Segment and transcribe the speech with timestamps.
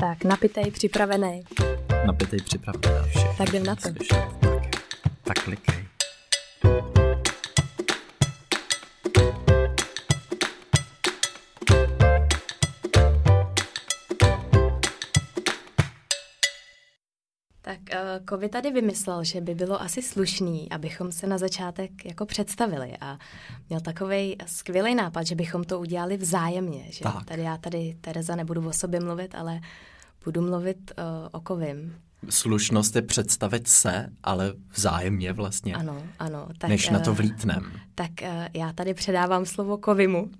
[0.00, 1.42] Tak, napitej, připravený.
[2.06, 3.08] Napitej, připravený.
[3.08, 3.26] Vše.
[3.38, 3.88] Tak jdem na to.
[5.22, 5.89] Tak klikej.
[18.30, 23.18] Kovi tady vymyslel, že by bylo asi slušný, abychom se na začátek jako představili a
[23.68, 26.84] měl takový skvělý nápad, že bychom to udělali vzájemně.
[26.90, 27.24] Že Tak.
[27.24, 29.60] tady já tady, Tereza, nebudu o sobě mluvit, ale
[30.24, 31.94] budu mluvit uh, o Kovim.
[32.28, 36.48] Slušnost je představit se, ale vzájemně vlastně, Ano, ano.
[36.58, 37.72] Tak, než na to eh, vlítnem.
[37.94, 40.30] Tak uh, já tady předávám slovo Kovimu,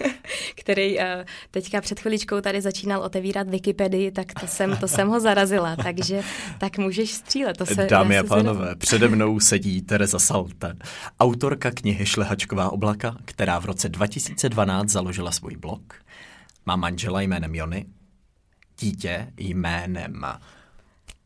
[0.56, 1.04] který uh,
[1.50, 6.22] teďka před chviličkou tady začínal otevírat Wikipedii, tak to jsem, to jsem ho zarazila, takže
[6.58, 7.56] tak můžeš střílet.
[7.56, 10.76] To se, Dámy a pánové, přede mnou sedí Tereza Salte,
[11.20, 15.94] autorka knihy Šlehačková oblaka, která v roce 2012 založila svůj blog.
[16.66, 17.86] Má manžela jménem Jony,
[18.80, 20.22] dítě jménem...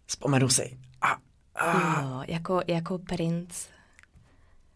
[0.06, 0.78] Vzpomenu si.
[1.02, 1.16] A,
[1.54, 3.66] a, No, jako, jako princ.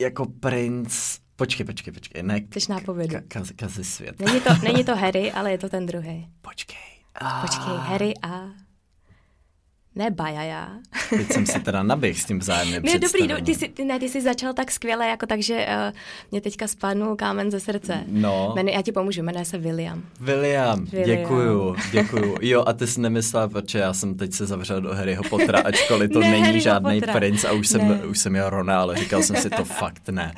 [0.01, 1.19] jako princ...
[1.37, 2.23] Počkej, počkej, počkej.
[2.23, 3.15] Ne, Chceš nápovědu?
[3.15, 4.21] Ka, kaz, kazi svět.
[4.21, 6.29] Není to, není to Harry, ale je to ten druhý.
[6.43, 6.77] Počkej.
[7.15, 8.29] A, Počkej, Harry a...
[9.99, 10.69] Ne Bajaja.
[11.11, 13.45] Teď jsem si teda naběh s tím vzájemným Ne, dobrý, no, představením.
[13.45, 15.95] ty jsi, ty, ne, ty jsi začal tak skvěle, jako takže uh,
[16.31, 18.05] mě teďka spadnul kámen ze srdce.
[18.07, 18.53] No.
[18.57, 20.03] Jmenuje, já ti pomůžu, jmenuje se William.
[20.21, 21.19] William, William.
[21.21, 22.37] děkuju, děkuju.
[22.41, 26.11] Jo, a ty jsi nemyslela, protože já jsem teď se zavřel do Harryho Pottera, ačkoliv
[26.13, 27.13] to Ne, není Harryho žádný Pottera.
[27.13, 28.05] princ a už jsem, Ne.
[28.05, 30.35] už jsem měl Rona, ale říkal jsem si to fakt ne.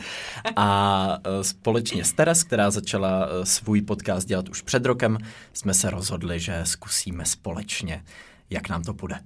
[0.56, 5.18] A eh, společně s Teres, která začala eh, svůj podcast dělat už před rokem,
[5.52, 8.02] jsme se rozhodli, že zkusíme společně,
[8.50, 9.16] jak nám to půjde.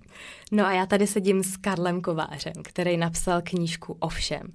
[0.53, 4.53] No a já tady sedím s Karlem Kovářem, který napsal knížku Ovšem.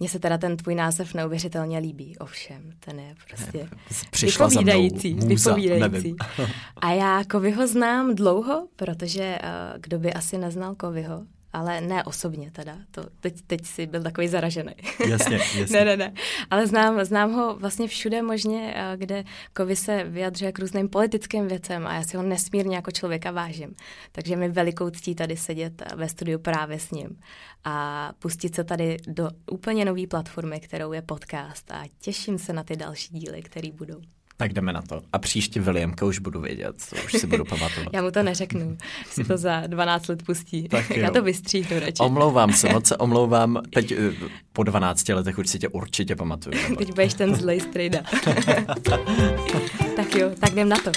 [0.00, 3.68] Mně se teda ten tvůj název neuvěřitelně líbí, ovšem, ten je prostě
[4.10, 5.92] Přišla za mnou vypovídající, můza, vypovídající.
[5.92, 6.16] nevím.
[6.76, 12.50] A já Kovyho znám dlouho, protože uh, kdo by asi neznal Kovyho, ale ne osobně
[12.50, 14.72] teda, to teď, teď si byl takový zaražený.
[15.08, 15.66] Jasně, jasně.
[15.70, 16.14] ne, ne, ne,
[16.50, 21.48] ale znám, znám ho vlastně všude možně, eh, kde Kovy se vyjadřuje k různým politickým
[21.48, 23.74] věcem a já si ho nesmírně jako člověka vážím.
[24.12, 27.20] Takže mi velikou ctí tady sedět eh, ve studiu právě s ním
[27.64, 32.64] a pustit se tady do úplně nové platformy, kterou je podcast a těším se na
[32.64, 34.00] ty další díly, které budou.
[34.40, 35.02] Tak jdeme na to.
[35.12, 37.88] A příště Williamka už budu vědět, to už si budu pamatovat.
[37.92, 38.76] Já mu to neřeknu,
[39.10, 40.68] si to za 12 let pustí.
[40.68, 42.02] Tak Já to vystříhnu radši.
[42.02, 43.62] Omlouvám se, moc se omlouvám.
[43.74, 44.12] Teď eh,
[44.52, 46.76] po 12 letech určitě určitě pamatuju.
[46.78, 48.00] Teď budeš ten zlej strejda.
[49.96, 50.90] tak jo, tak jdem na to.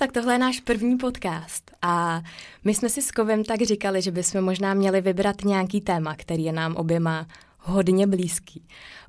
[0.00, 2.22] Tak tohle je náš první podcast a
[2.64, 6.44] my jsme si s Kovem tak říkali, že bychom možná měli vybrat nějaký téma, který
[6.44, 7.26] je nám oběma
[7.58, 8.62] hodně blízký,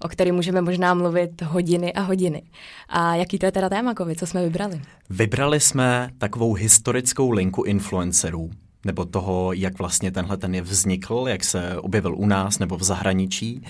[0.03, 2.44] o který můžeme možná mluvit hodiny a hodiny.
[2.89, 4.81] A jaký to je teda téma, Kovi, co jsme vybrali?
[5.09, 8.49] Vybrali jsme takovou historickou linku influencerů,
[8.85, 12.84] nebo toho, jak vlastně tenhle ten je vznikl, jak se objevil u nás nebo v
[12.84, 13.63] zahraničí,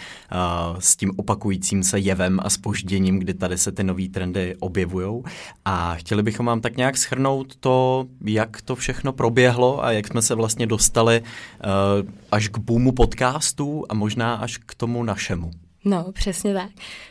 [0.79, 5.23] s tím opakujícím se jevem a spožděním, kdy tady se ty nové trendy objevují.
[5.65, 10.21] A chtěli bychom vám tak nějak schrnout to, jak to všechno proběhlo a jak jsme
[10.21, 15.51] se vlastně dostali uh, až k boomu podcastů a možná až k tomu našemu.
[15.85, 16.69] No, přesně tak.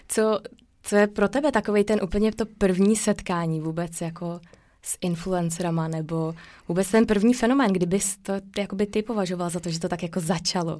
[0.08, 0.40] Co,
[0.82, 4.40] co je pro tebe takový ten úplně to první setkání vůbec jako
[4.82, 6.34] s influencerama, nebo
[6.68, 10.20] vůbec ten první fenomén, kdybys to jakoby ty považoval za to, že to tak jako
[10.20, 10.78] začalo?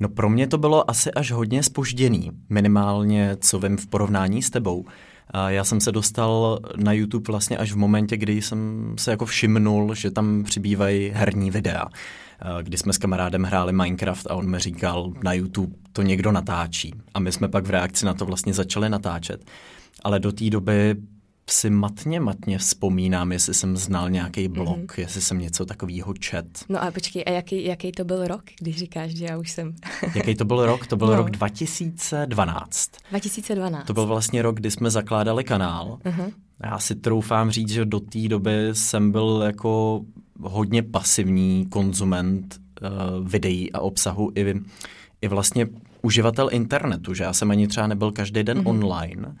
[0.00, 4.50] No pro mě to bylo asi až hodně spožděný, minimálně co vím v porovnání s
[4.50, 4.84] tebou.
[5.30, 9.26] A já jsem se dostal na YouTube vlastně až v momentě, kdy jsem se jako
[9.26, 11.84] všimnul, že tam přibývají herní videa.
[12.62, 16.94] Kdy jsme s kamarádem hráli Minecraft a on mi říkal, na YouTube to někdo natáčí.
[17.14, 19.50] A my jsme pak v reakci na to vlastně začali natáčet.
[20.02, 20.96] Ale do té doby
[21.50, 25.00] si matně, matně vzpomínám, jestli jsem znal nějaký blog, mm-hmm.
[25.00, 26.64] jestli jsem něco takového čet.
[26.68, 29.74] No a počkej, a jaký, jaký to byl rok, když říkáš, že já už jsem...
[30.14, 30.86] Jaký to byl rok?
[30.86, 31.16] To byl No.
[31.16, 32.90] rok 2012.
[33.10, 33.86] 2012.
[33.86, 35.98] To byl vlastně rok, kdy jsme zakládali kanál.
[36.04, 36.32] Uh-huh.
[36.64, 40.00] Já si troufám říct, že do té doby jsem byl jako
[40.40, 44.54] hodně pasivní konzument uh, videí a obsahu i,
[45.22, 45.66] i vlastně
[46.04, 48.68] uživatel internetu, že já jsem ani třeba nebyl každý den mm-hmm.
[48.68, 49.34] online,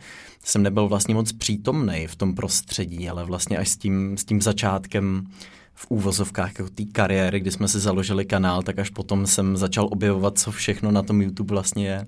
[0.44, 4.42] jsem nebyl vlastně moc přítomný v tom prostředí, ale vlastně až s tím, s tím
[4.42, 5.26] začátkem
[5.74, 9.88] v úvozovkách jako té kariéry, kdy jsme si založili kanál, tak až potom jsem začal
[9.90, 12.06] objevovat, co všechno na tom YouTube vlastně je.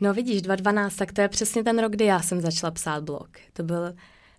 [0.00, 3.28] No vidíš, 2012, tak to je přesně ten rok, kdy já jsem začala psát blog.
[3.52, 3.94] To byl,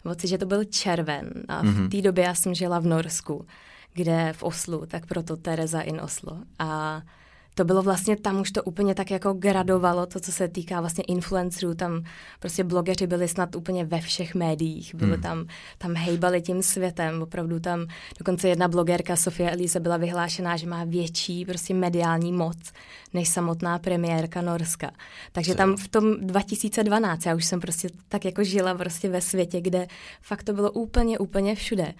[0.06, 1.89] moci, že to byl červen a v mm-hmm.
[1.89, 3.45] té době já jsem žila v Norsku,
[3.94, 6.38] kde v Oslu, tak proto Tereza in Oslo.
[6.59, 7.01] A
[7.57, 11.04] to bylo vlastně, tam už to úplně tak jako gradovalo, to, co se týká vlastně
[11.04, 12.04] influencerů, tam
[12.39, 15.21] prostě blogeři byli snad úplně ve všech médiích, byli hmm.
[15.21, 17.88] tam, tam hejbali tím světem, opravdu tam,
[18.19, 22.57] dokonce jedna blogerka, Sofia Elise, byla vyhlášená, že má větší prostě mediální moc
[23.13, 24.92] než samotná premiérka Norska.
[25.31, 29.62] Takže tam v tom 2012, já už jsem prostě tak jako žila prostě ve světě,
[29.62, 29.88] kde
[30.21, 31.94] fakt to bylo úplně, úplně všude.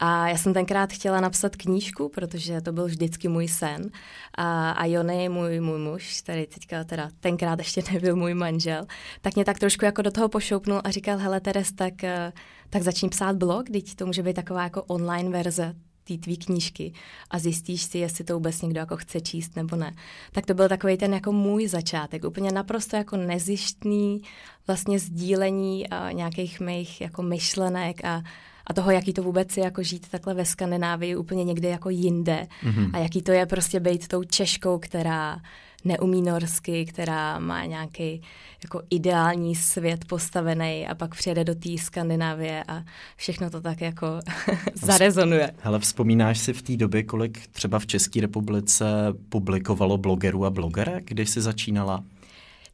[0.00, 3.90] A já jsem tenkrát chtěla napsat knížku, protože to byl vždycky můj sen.
[4.34, 8.86] A, a Jony, můj, můj muž, který teďka teda tenkrát ještě nebyl můj manžel,
[9.20, 12.32] tak mě tak trošku jako do toho pošoupnul a říkal, hele Teres, tak, eh,
[12.70, 15.74] tak začni psát blog, teď to může být taková jako online verze
[16.04, 16.92] té tvý knížky
[17.30, 19.94] a zjistíš si, jestli to vůbec někdo jako chce číst nebo ne.
[20.32, 24.22] Tak to byl takový ten jako můj začátek, úplně naprosto jako nezištný
[24.66, 28.22] vlastně sdílení a nějakých mých jako myšlenek a,
[28.66, 32.46] a toho, jaký to vůbec je jako žít takhle ve Skandinávii úplně někde jako jinde
[32.62, 32.90] mm-hmm.
[32.92, 35.40] a jaký to je prostě být tou Češkou, která
[35.84, 38.22] neumí norsky, která má nějaký
[38.62, 42.84] jako ideální svět postavený a pak přijede do té Skandinávie a
[43.16, 44.06] všechno to tak jako
[44.74, 45.52] zarezonuje.
[45.58, 48.84] Hele, vzpomínáš si v té době, kolik třeba v České republice
[49.28, 52.04] publikovalo blogerů a blogerek, když jsi začínala?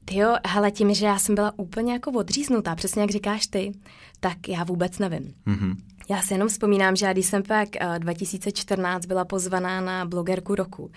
[0.04, 3.72] Ty jo, hele, tím, že já jsem byla úplně jako odříznutá, přesně jak říkáš ty,
[4.20, 5.34] tak já vůbec nevím.
[5.46, 5.76] Mm-hmm.
[6.10, 7.68] Já si jenom vzpomínám, že když jsem pak
[7.98, 10.90] 2014 byla pozvaná na blogerku roku,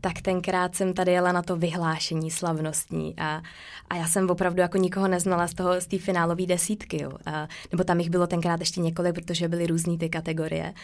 [0.00, 3.42] tak tenkrát jsem tady jela na to vyhlášení slavnostní a,
[3.90, 7.12] a já jsem opravdu jako nikoho neznala z toho, z té finálové desítky, jo.
[7.26, 10.74] A, nebo tam jich bylo tenkrát ještě několik, protože byly různé ty kategorie.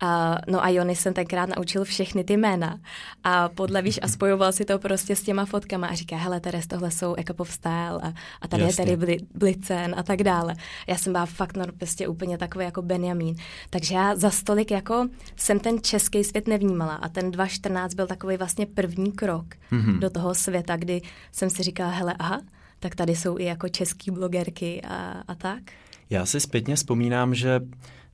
[0.00, 2.78] A, no a Jony jsem tenkrát naučil všechny ty jména
[3.24, 6.66] a podle víš a spojoval si to prostě s těma fotkama a říká, hele, Teres,
[6.66, 8.84] tohle jsou Eka Style a, a tady Jasně.
[8.84, 10.54] je tady Blitzen a tak dále.
[10.86, 13.31] Já jsem byla fakt no, prostě úplně takový jako Benjamin.
[13.70, 18.36] Takže já za stolik jako jsem ten český svět nevnímala a ten 2014 byl takový
[18.36, 19.98] vlastně první krok mm-hmm.
[19.98, 21.02] do toho světa, kdy
[21.32, 22.40] jsem si říkala, hele, aha,
[22.80, 25.62] tak tady jsou i jako český blogerky a, a tak.
[26.10, 27.60] Já si zpětně vzpomínám, že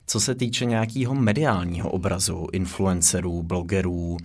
[0.05, 4.17] co se týče nějakého mediálního obrazu influencerů, blogerů, uh,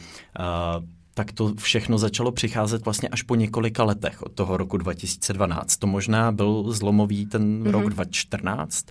[1.15, 5.77] tak to všechno začalo přicházet vlastně až po několika letech od toho roku 2012.
[5.77, 7.71] To možná byl zlomový ten mm-hmm.
[7.71, 8.87] rok 2014,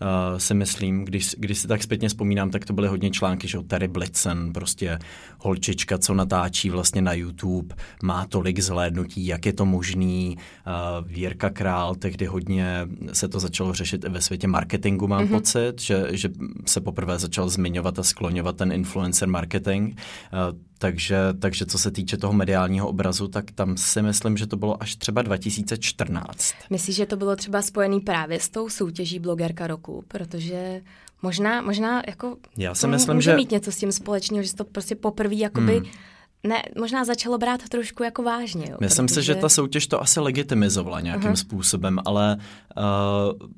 [0.00, 3.58] uh, si myslím, když, když si tak zpětně vzpomínám, tak to byly hodně články, že
[3.66, 4.98] Terry Blitzen, prostě
[5.38, 10.36] holčička, co natáčí vlastně na YouTube, má tolik zhlédnutí, jak je to možný.
[10.36, 15.30] Uh, Vírka Král, tehdy hodně se to začalo řešit i ve světě marketingu, mám mm-hmm.
[15.30, 16.28] pocit, že, že
[16.66, 19.94] se poprvé začal zmiňovat a skloňovat ten influencer marketing.
[20.32, 24.56] Uh, takže, takže co se týče toho mediálního obrazu, tak tam si myslím, že to
[24.56, 26.52] bylo až třeba 2014.
[26.70, 29.85] Myslíš, že to bylo třeba spojený právě s tou soutěží blogerka roku?
[29.86, 30.82] Roku, protože
[31.22, 33.36] možná, možná jako Já si myslím, může že...
[33.36, 35.86] mít něco s tím společného, že to prostě poprvé jakoby hmm.
[36.46, 38.66] ne, možná začalo brát trošku jako vážně.
[38.70, 39.20] Jo, Myslím protože...
[39.20, 41.36] si, že ta soutěž to asi legitimizovala nějakým uh-huh.
[41.36, 42.36] způsobem, ale
[42.76, 43.48] uh,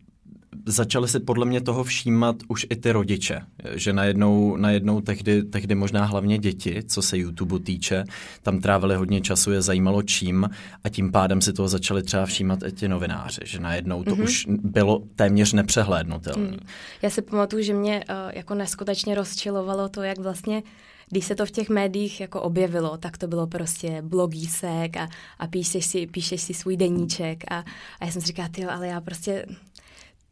[0.68, 3.40] začali si podle mě toho všímat už i ty rodiče,
[3.74, 8.04] že najednou, najednou tehdy, tehdy možná hlavně děti, co se YouTube týče,
[8.42, 10.48] tam trávili hodně času, je zajímalo čím
[10.84, 14.24] a tím pádem si toho začali třeba všímat i ti novináři, že najednou to mm-hmm.
[14.24, 16.50] už bylo téměř nepřehlédnutelné.
[16.50, 16.58] Mm.
[17.02, 20.62] Já si pamatuju, že mě uh, jako neskutečně rozčilovalo to, jak vlastně
[21.10, 25.46] když se to v těch médiích jako objevilo, tak to bylo prostě blogísek a, a
[25.46, 27.64] píšeš, si, píšeš si svůj deníček a,
[28.00, 29.46] a já jsem si říkala, ty ale já prostě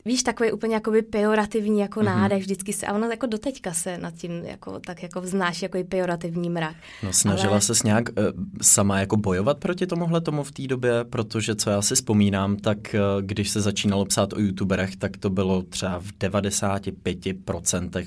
[0.06, 2.04] víš, takový úplně jakoby pejorativní jako mm-hmm.
[2.04, 5.78] nádech vždycky se, a ono jako doteďka se nad tím jako, tak jako vznáší jako
[5.88, 6.76] pejorativní mrak.
[7.02, 7.60] No snažila Ale...
[7.60, 8.24] se nějak uh,
[8.62, 12.78] sama jako bojovat proti tomuhle tomu v té době, protože co já si vzpomínám, tak
[12.94, 18.06] uh, když se začínalo psát o youtuberech, tak to bylo třeba v 95%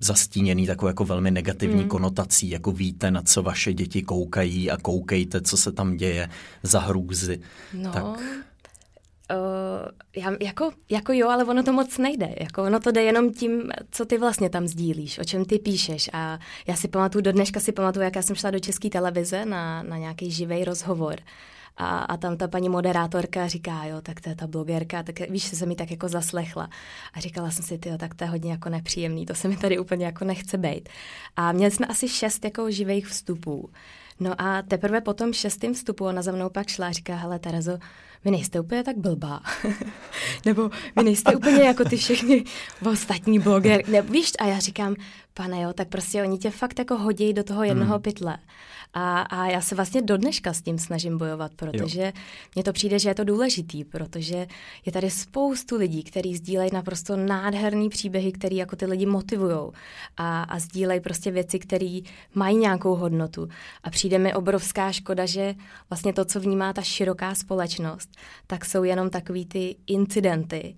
[0.00, 1.88] zastíněný takovou jako velmi negativní mm.
[1.88, 6.28] konotací, jako víte, na co vaše děti koukají a koukejte, co se tam děje
[6.62, 7.40] za hrůzy.
[7.74, 8.20] No, tak...
[9.30, 12.34] Uh, já, jako, jako jo, ale ono to moc nejde.
[12.40, 16.10] Jako ono to jde jenom tím, co ty vlastně tam sdílíš, o čem ty píšeš.
[16.12, 19.44] A já si pamatuju, do dneška si pamatuju, jak já jsem šla do české televize
[19.44, 21.16] na, na nějaký živý rozhovor.
[21.76, 25.44] A, a tam ta paní moderátorka říká, jo, tak to je ta blogerka, tak víš,
[25.44, 26.70] se mi tak jako zaslechla.
[27.14, 29.78] A říkala jsem si, jo, tak to je hodně jako nepříjemný, to se mi tady
[29.78, 30.88] úplně jako nechce být.
[31.36, 33.70] A měli jsme asi šest jako živých vstupů.
[34.20, 37.38] No a teprve po tom šestém vstupu ona za mnou pak šla a říká, hele
[37.38, 37.78] Terezo,
[38.24, 39.42] vy nejste úplně tak blbá.
[40.46, 42.44] Nebo vy nejste úplně jako ty všechny
[42.92, 43.82] ostatní bloger.
[43.88, 44.94] Ne, víš, a já říkám,
[45.34, 48.02] pane jo, tak prostě oni tě fakt jako hodí do toho jednoho hmm.
[48.02, 48.38] pytle.
[48.94, 52.12] A, a já se vlastně do dneška s tím snažím bojovat, protože
[52.54, 54.46] mně to přijde, že je to důležitý, protože
[54.86, 59.56] je tady spoustu lidí, kteří sdílejí naprosto nádherný příběhy, který jako ty lidi motivují
[60.16, 62.00] a, a sdílejí prostě věci, které
[62.34, 63.48] mají nějakou hodnotu.
[63.82, 65.54] A přijde mi obrovská škoda, že
[65.90, 68.10] vlastně to, co vnímá ta široká společnost,
[68.46, 70.76] tak jsou jenom takový ty incidenty,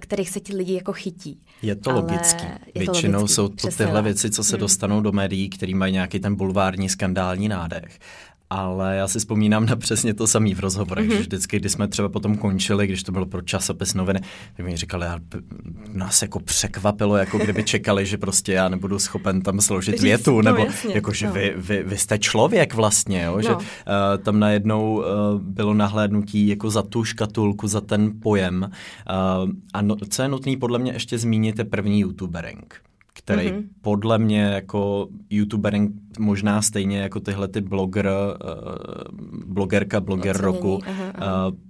[0.00, 1.40] kterých se ti lidi jako chytí.
[1.62, 2.44] Je to logický.
[2.74, 4.60] Je Většinou to logický, jsou to tyhle věci, co se hmm.
[4.60, 7.98] dostanou do médií, který mají nějaký ten bulvární skandální nádech
[8.54, 11.16] ale já si vzpomínám na přesně to samý v rozhovorech, mm-hmm.
[11.16, 14.20] že vždycky, když jsme třeba potom končili, když to bylo pro časopis noviny,
[14.56, 15.18] tak mi říkali, já,
[15.92, 20.42] nás jako překvapilo, jako kdyby čekali, že prostě já nebudu schopen tam složit větu, no,
[20.42, 21.32] nebo jasně, jako, že no.
[21.32, 23.42] vy, vy, vy jste člověk vlastně, jo, no.
[23.42, 23.62] že uh,
[24.22, 25.04] tam najednou uh,
[25.40, 28.70] bylo nahlédnutí jako za tu škatulku, za ten pojem.
[29.42, 32.84] Uh, a no, co je nutný podle mě ještě zmínit, je první youtubering
[33.24, 33.64] který mm-hmm.
[33.80, 35.74] podle mě jako youtuber
[36.18, 40.56] možná stejně jako tyhle ty blogger, uh, blogerka, bloger Ocenění.
[40.56, 40.82] roku, uh,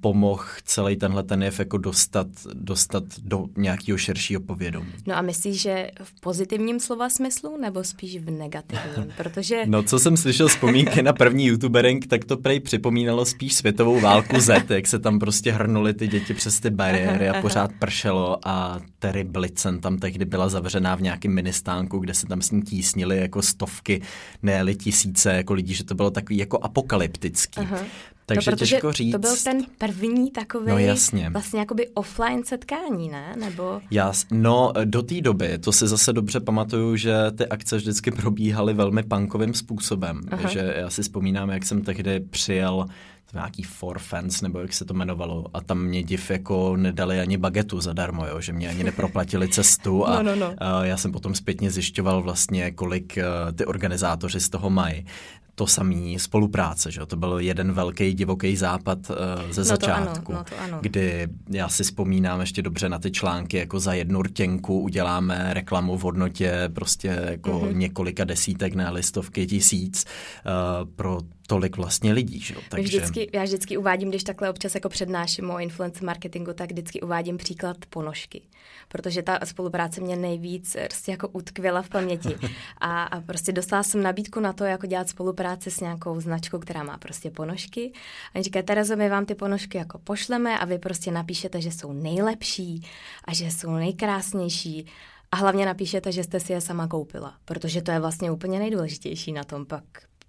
[0.01, 4.93] pomohl celý tenhle ten jev jako dostat, dostat do nějakého širšího povědomí.
[5.07, 9.13] No a myslíš, že v pozitivním slova smyslu nebo spíš v negativním?
[9.17, 9.63] Protože...
[9.67, 14.41] No co jsem slyšel vzpomínky na první youtubering, tak to prej připomínalo spíš světovou válku
[14.41, 18.39] Z, jak se tam prostě hrnuli ty děti přes ty bariéry aha, a pořád pršelo
[18.45, 22.63] a Terry Blitzen tam tehdy byla zavřená v nějakém ministánku, kde se tam s ní
[22.63, 24.03] tísnili jako stovky,
[24.43, 27.61] ne tisíce jako lidí, že to bylo takový jako apokalyptický.
[27.61, 27.79] Aha.
[28.26, 29.12] Takže no, těžko říct.
[29.12, 31.31] To byl ten první takový no, jasně.
[31.31, 33.37] vlastně jakoby offline setkání, ne?
[33.40, 33.81] Nebo...
[33.90, 38.75] Jas, no, do té doby, to si zase dobře pamatuju, že ty akce vždycky probíhaly
[38.75, 40.21] velmi punkovým způsobem.
[40.31, 40.49] Aha.
[40.49, 42.87] Že já si vzpomínám, jak jsem tehdy přijel
[43.35, 47.37] nějaký for fans, nebo jak se to jmenovalo, a tam mě div jako nedali ani
[47.37, 50.54] bagetu zadarmo, jo, že mě ani neproplatili cestu a, no, no, no.
[50.59, 55.07] a já jsem potom zpětně zjišťoval vlastně, kolik uh, ty organizátoři z toho mají
[55.55, 59.17] to samý spolupráce, že to byl jeden velký divoký západ uh,
[59.51, 60.79] ze no začátku, ano, no to ano.
[60.81, 65.97] kdy já si vzpomínám ještě dobře na ty články, jako za jednu rtěnku uděláme reklamu
[65.97, 67.77] v hodnotě prostě jako mm-hmm.
[67.77, 72.41] několika desítek, ne listovky tisíc uh, pro tolik vlastně lidí.
[72.41, 72.55] Že?
[72.69, 72.99] Takže...
[72.99, 77.37] Vždycky, já vždycky uvádím, když takhle občas jako přednáším o influence marketingu, tak vždycky uvádím
[77.37, 78.43] příklad ponožky,
[78.89, 82.37] protože ta spolupráce mě nejvíc prostě jako utkvěla v paměti.
[82.79, 86.83] A, a prostě dostala jsem nabídku na to, jako dělat spolupráci s nějakou značkou, která
[86.83, 87.93] má prostě ponožky.
[88.35, 91.93] A říká, Terezo, my vám ty ponožky jako pošleme a vy prostě napíšete, že jsou
[91.93, 92.83] nejlepší
[93.25, 94.87] a že jsou nejkrásnější.
[95.33, 99.33] A hlavně napíšete, že jste si je sama koupila, protože to je vlastně úplně nejdůležitější
[99.33, 99.85] na tom pak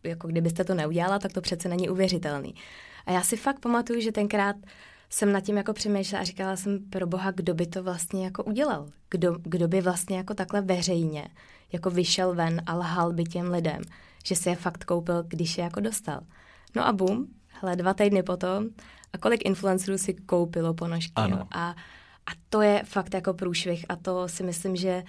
[0.08, 2.56] jako kdybyste to neudělala, tak to přece není uvěřitelný.
[3.06, 4.56] A já si fakt pamatuju, že tenkrát
[5.10, 8.44] jsem nad tím jako přemýšlela a říkala jsem, pro boha, kdo by to vlastně jako
[8.44, 8.90] udělal?
[9.10, 11.28] Kdo, kdo by vlastně jako takhle veřejně
[11.74, 13.82] jako vyšel ven a lhal by těm lidem,
[14.26, 16.22] že si je fakt koupil, když je jako dostal.
[16.76, 18.66] No a bum, hele, dva týdny potom
[19.14, 21.14] a kolik influencerů si koupilo ponožky.
[21.16, 21.38] Ano.
[21.38, 21.48] Jo?
[21.52, 21.70] A,
[22.26, 25.04] a to je fakt jako průšvih a to si myslím, že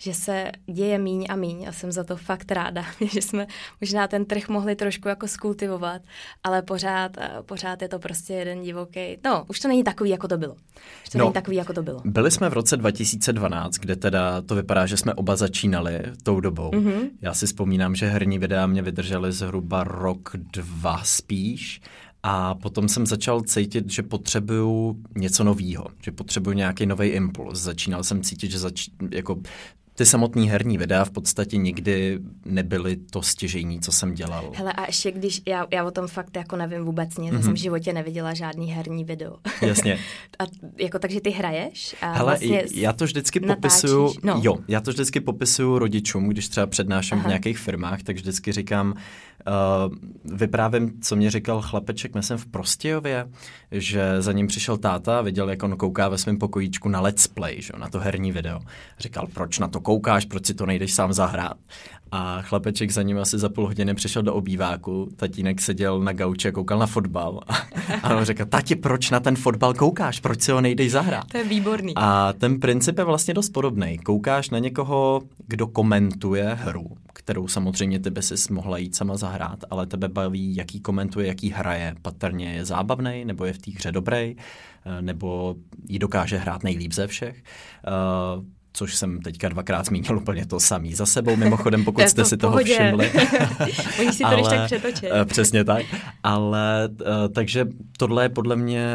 [0.00, 3.46] že se děje míň a míň a jsem za to fakt ráda, že jsme
[3.80, 6.02] možná ten trh mohli trošku jako skultivovat,
[6.44, 9.18] ale pořád, eh, pořád je to prostě jeden divoký.
[9.24, 10.54] No, už to není takový, jako to bylo.
[11.04, 12.00] Už to no, není takový, jako to bylo.
[12.04, 16.70] Byli jsme v roce 2012, kde teda to vypadá, že jsme oba začínali tou dobou.
[16.70, 17.10] Mm-hmm.
[17.20, 21.80] Já si vzpomínám, že herní videa mě vydržely zhruba rok, dva spíš.
[22.28, 27.60] A potom jsem začal cítit, že potřebuju něco nového, že potřebuju nějaký nový impuls.
[27.60, 29.36] Začínal jsem cítit, že zač- jako
[29.96, 34.52] ty samotný herní videa v podstatě nikdy nebyly to stěžení, co jsem dělal.
[34.54, 37.42] Hele, a ještě když, já, já o tom fakt jako nevím vůbec nic, mm-hmm.
[37.42, 39.36] jsem v životě neviděla žádný herní video.
[39.62, 39.98] Jasně.
[40.38, 40.44] a
[40.78, 41.96] jako, takže ty hraješ?
[42.00, 44.40] A Hele, vlastně já to vždycky popisuju, no.
[44.42, 47.24] jo, já to vždycky popisuju rodičům, když třeba přednáším Aha.
[47.24, 48.94] v nějakých firmách, tak vždycky říkám,
[49.48, 49.94] Uh,
[50.36, 53.28] vyprávím, co mě říkal chlapeček, myslím v Prostějově,
[53.70, 57.26] že za ním přišel táta a viděl, jak on kouká ve svém pokojíčku na let's
[57.26, 58.60] play, že, na to herní video.
[58.98, 61.56] Říkal, proč na to koukáš, proč si to nejdeš sám zahrát?
[62.12, 66.48] A chlapeček za ním asi za půl hodiny přišel do obýváku, tatínek seděl na gauči
[66.48, 67.40] a koukal na fotbal.
[68.02, 71.24] A on řekl, tati, proč na ten fotbal koukáš, proč si ho nejdeš zahrát?
[71.32, 71.92] To je výborný.
[71.96, 73.98] A ten princip je vlastně dost podobný.
[73.98, 79.86] Koukáš na někoho, kdo komentuje hru, kterou samozřejmě tebe si mohla jít sama zahrát, ale
[79.86, 81.94] tebe baví, jaký komentuje, jaký hraje.
[82.02, 85.56] Patrně je zábavný, nebo je v té hře dobrý, eh, nebo
[85.88, 87.42] ji dokáže hrát nejlíp ze všech.
[88.76, 92.36] Což jsem teďka dvakrát zmínil úplně to samý za sebou, mimochodem, pokud jste to si
[92.36, 93.12] toho všimli.
[94.00, 95.10] Oni si to ale, tak přetočit.
[95.24, 95.84] Přesně tak.
[96.22, 96.88] Ale
[97.34, 97.66] takže
[97.98, 98.86] tohle je podle mě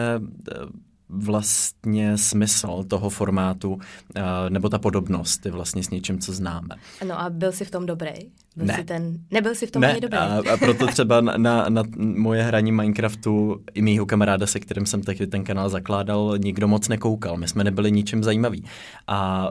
[1.12, 3.80] vlastně smysl toho formátu,
[4.16, 6.76] eh, nebo ta podobnost je vlastně s něčím, co známe.
[7.08, 8.12] No a byl jsi v tom dobrý?
[8.56, 8.76] Byl ne.
[8.76, 9.92] Jsi ten, nebyl jsi v tom ne.
[9.92, 10.18] ani dobrý?
[10.18, 14.86] A, a proto třeba na, na, na moje hraní Minecraftu i mýho kamaráda, se kterým
[14.86, 17.38] jsem tehdy ten kanál zakládal, nikdo moc nekoukal.
[17.38, 18.66] My jsme nebyli ničím zajímaví.
[19.08, 19.50] A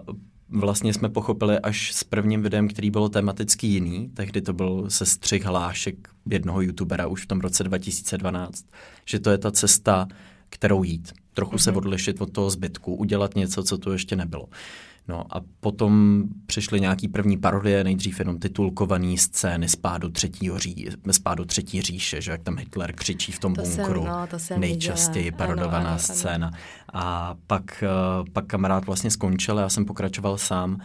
[0.50, 5.44] vlastně jsme pochopili až s prvním videem, který bylo tematicky jiný, tehdy to byl sestřih
[5.44, 8.64] hlášek jednoho youtubera už v tom roce 2012,
[9.04, 10.08] že to je ta cesta,
[10.48, 11.78] kterou jít trochu se mhm.
[11.78, 14.48] odlišit od toho zbytku, udělat něco, co tu ještě nebylo.
[15.08, 21.44] No a potom přišly nějaký první parodie, nejdřív jenom titulkovaný scény spádu třetího ří, spádu
[21.44, 24.60] třetí říše, že jak tam Hitler křičí v tom to bunkru, jsem, no, to jsem
[24.60, 25.38] nejčastěji viděla.
[25.38, 26.46] parodovaná ano, ano, scéna.
[26.46, 26.56] Ano.
[26.92, 30.80] A pak, eh, pak kamarád vlastně skončil, já jsem pokračoval sám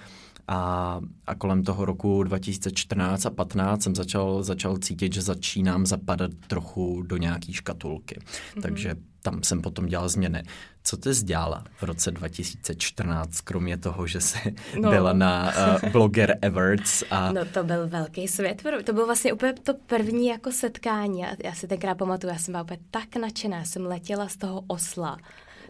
[0.47, 6.31] a, a kolem toho roku 2014 a 15 jsem začal, začal cítit, že začínám zapadat
[6.47, 8.19] trochu do nějaký škatulky.
[8.19, 8.61] Mm-hmm.
[8.61, 8.95] Takže
[9.25, 10.43] tam jsem potom dělal změny.
[10.83, 14.89] Co ty jsi dělala v roce 2014, kromě toho, že jsi no.
[14.89, 15.53] byla na
[15.83, 17.03] uh, Blogger Awards?
[17.11, 17.31] A...
[17.31, 18.63] No to byl velký svět.
[18.85, 21.23] To bylo vlastně úplně to první jako setkání.
[21.43, 23.57] Já si tenkrát pamatuju, já jsem byla úplně tak nadšená.
[23.57, 25.17] Já jsem letěla z toho osla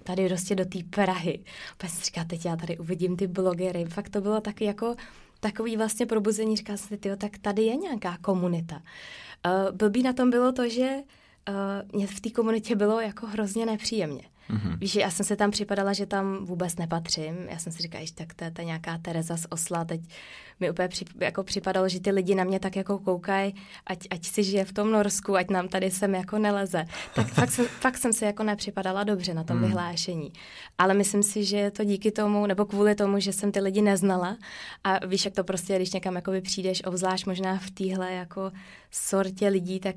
[0.03, 1.39] tady prostě do té Prahy.
[1.77, 3.85] Pak jsem říkala, teď já tady uvidím ty blogery.
[3.85, 4.95] Fakt to bylo taky jako
[5.39, 6.57] takový vlastně probuzení.
[6.57, 8.75] Říkala jsem si, tak tady je nějaká komunita.
[8.75, 10.89] Uh, blbý na tom bylo to, že
[11.49, 11.55] uh,
[11.93, 14.23] mě v té komunitě bylo jako hrozně nepříjemně.
[14.49, 14.77] Mm-hmm.
[14.77, 17.35] Víš, já jsem se tam připadala, že tam vůbec nepatřím.
[17.49, 19.85] Já jsem si říkala, že tak to je ta nějaká Tereza z Osla.
[19.85, 20.01] Teď
[20.59, 23.55] mi úplně při, jako připadalo, že ty lidi na mě tak jako koukají,
[23.87, 26.85] ať, ať si žije v tom Norsku, ať nám tady sem jako neleze.
[27.15, 29.63] Tak fakt jsem, fakt jsem se jako nepřipadala dobře na tom mm.
[29.63, 30.33] vyhlášení.
[30.77, 33.81] Ale myslím si, že je to díky tomu, nebo kvůli tomu, že jsem ty lidi
[33.81, 34.37] neznala.
[34.83, 38.51] A víš, jak to prostě, když někam jako přijdeš, obzvlášť možná v téhle jako
[38.91, 39.95] sortě lidí, tak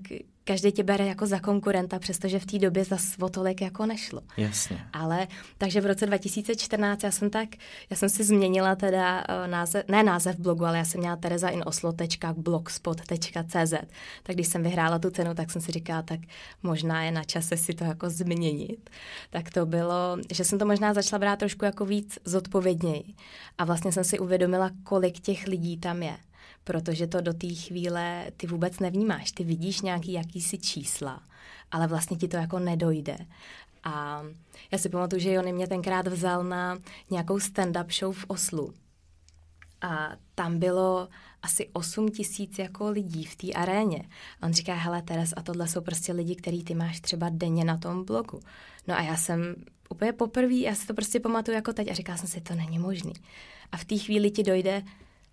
[0.48, 4.20] každý tě bere jako za konkurenta, přestože v té době za o tolik jako nešlo.
[4.36, 4.86] Jasně.
[4.92, 5.28] Ale
[5.58, 7.48] takže v roce 2014 já jsem tak,
[7.90, 13.74] já jsem si změnila teda uh, název, ne název blogu, ale já jsem měla terezainoslo.blogspot.cz.
[14.22, 16.20] Tak když jsem vyhrála tu cenu, tak jsem si říkala, tak
[16.62, 18.90] možná je na čase si to jako změnit.
[19.30, 23.04] Tak to bylo, že jsem to možná začala brát trošku jako víc zodpovědněji.
[23.58, 26.16] A vlastně jsem si uvědomila, kolik těch lidí tam je
[26.68, 29.32] protože to do té chvíle ty vůbec nevnímáš.
[29.32, 31.22] Ty vidíš nějaký jakýsi čísla,
[31.70, 33.18] ale vlastně ti to jako nedojde.
[33.84, 34.22] A
[34.70, 36.78] já si pamatuju, že Jony mě tenkrát vzal na
[37.10, 38.74] nějakou stand-up show v Oslu.
[39.80, 41.08] A tam bylo
[41.42, 44.08] asi 8 tisíc jako lidí v té aréně.
[44.40, 47.64] A on říká, hele Teres, a tohle jsou prostě lidi, který ty máš třeba denně
[47.64, 48.40] na tom blogu.
[48.88, 49.54] No a já jsem
[49.90, 52.78] úplně poprvé, já si to prostě pamatuju jako teď a říkala jsem si, to není
[52.78, 53.12] možný.
[53.72, 54.82] A v té chvíli ti dojde,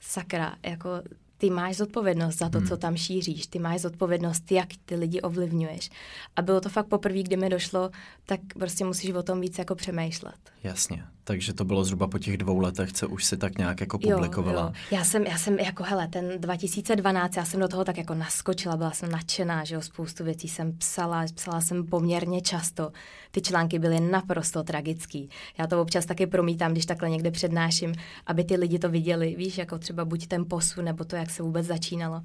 [0.01, 0.89] sakra, jako
[1.37, 2.67] ty máš zodpovědnost za to, hmm.
[2.67, 5.89] co tam šíříš, ty máš zodpovědnost, jak ty lidi ovlivňuješ.
[6.35, 7.91] A bylo to fakt poprvé, kdy mi došlo,
[8.25, 10.51] tak prostě musíš o tom víc jako přemýšlet.
[10.63, 13.99] Jasně, takže to bylo zhruba po těch dvou letech, co už si tak nějak jako
[13.99, 14.61] publikovala.
[14.61, 14.97] Jo, jo.
[14.97, 18.77] Já jsem, já jsem jako, hele, ten 2012, já jsem do toho tak jako naskočila,
[18.77, 22.91] byla jsem nadšená, že jo, spoustu věcí jsem psala, psala jsem poměrně často.
[23.31, 25.29] Ty články byly naprosto tragický.
[25.57, 27.93] Já to občas taky promítám, když takhle někde přednáším,
[28.27, 31.43] aby ty lidi to viděli, víš, jako třeba buď ten posun, nebo to, jak se
[31.43, 32.21] vůbec začínalo.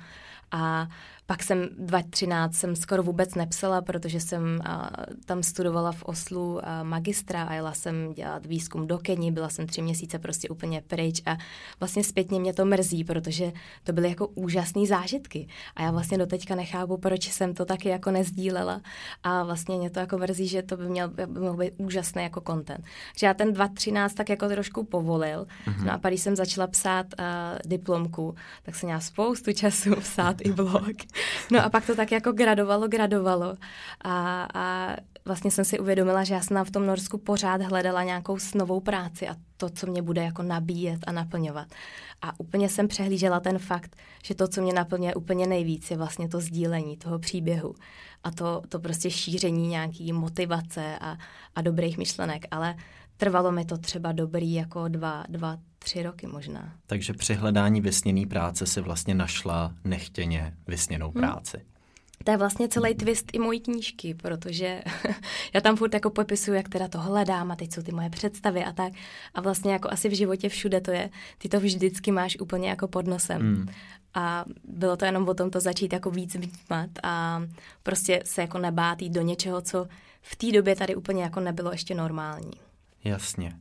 [0.52, 0.88] A
[1.30, 4.90] pak jsem 2013 jsem skoro vůbec nepsala, protože jsem a,
[5.24, 9.66] tam studovala v Oslu a, magistra a jela jsem dělat výzkum do Keni, byla jsem
[9.66, 11.36] tři měsíce prostě úplně pryč a
[11.80, 13.52] vlastně zpětně mě to mrzí, protože
[13.84, 18.10] to byly jako úžasné zážitky a já vlastně doteďka nechápu, proč jsem to taky jako
[18.10, 18.80] nezdílela
[19.22, 22.42] a vlastně mě to jako mrzí, že to by měl by mohl být úžasný jako
[22.46, 22.84] content.
[23.16, 25.84] Že já ten 2013 tak jako trošku povolil, mm-hmm.
[25.84, 27.24] no a pak když jsem začala psát uh,
[27.66, 30.96] diplomku, tak jsem měla spoustu času psát i blog.
[31.52, 33.56] No a pak to tak jako gradovalo, gradovalo.
[34.04, 38.36] A, a vlastně jsem si uvědomila, že já jsem v tom Norsku pořád hledala nějakou
[38.54, 41.68] novou práci a to, co mě bude jako nabíjet a naplňovat.
[42.22, 46.28] A úplně jsem přehlížela ten fakt, že to, co mě naplňuje úplně nejvíc, je vlastně
[46.28, 47.74] to sdílení toho příběhu
[48.24, 51.16] a to, to prostě šíření nějaký motivace a,
[51.54, 52.46] a dobrých myšlenek.
[52.50, 52.74] Ale
[53.16, 56.72] trvalo mi to třeba dobrý jako dva, dva, tři roky možná.
[56.86, 61.22] Takže při hledání vysněné práce si vlastně našla nechtěně vysněnou hmm.
[61.22, 61.64] práci.
[62.24, 64.82] To je vlastně celý twist i mojí knížky, protože
[65.54, 68.64] já tam furt jako popisuju, jak teda to hledám a teď jsou ty moje představy
[68.64, 68.92] a tak.
[69.34, 72.88] A vlastně jako asi v životě všude to je, ty to vždycky máš úplně jako
[72.88, 73.40] pod nosem.
[73.40, 73.68] Hmm.
[74.14, 77.42] A bylo to jenom o tom to začít jako víc vnímat a
[77.82, 79.86] prostě se jako nebát jít do něčeho, co
[80.22, 82.52] v té době tady úplně jako nebylo ještě normální.
[83.04, 83.52] Jasně.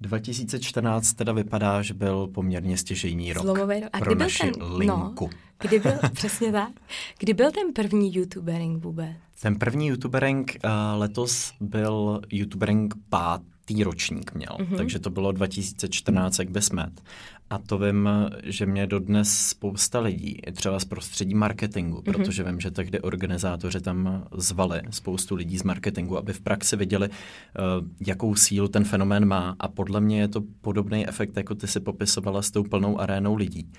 [0.00, 3.90] 2014 teda vypadá, že byl poměrně stěžejný rok Zlomový rok.
[3.92, 5.30] A pro kdy byl naši ten, linku.
[5.32, 6.70] No, kdy byl, přesně tak,
[7.18, 9.16] kdy byl ten první youtubering vůbec?
[9.40, 14.76] Ten první youtubering uh, letos byl youtubering pátý ročník měl, mm-hmm.
[14.76, 17.00] takže to bylo 2014, jak bys met.
[17.50, 18.08] A to vím,
[18.44, 22.02] že mě dodnes spousta lidí, třeba z prostředí marketingu, mm-hmm.
[22.02, 27.08] protože vím, že tehdy organizátoři tam zvali spoustu lidí z marketingu, aby v praxi viděli,
[27.08, 27.14] uh,
[28.06, 29.56] jakou sílu ten fenomén má.
[29.58, 33.34] A podle mě je to podobný efekt, jako ty si popisovala s tou plnou arénou
[33.34, 33.72] lidí.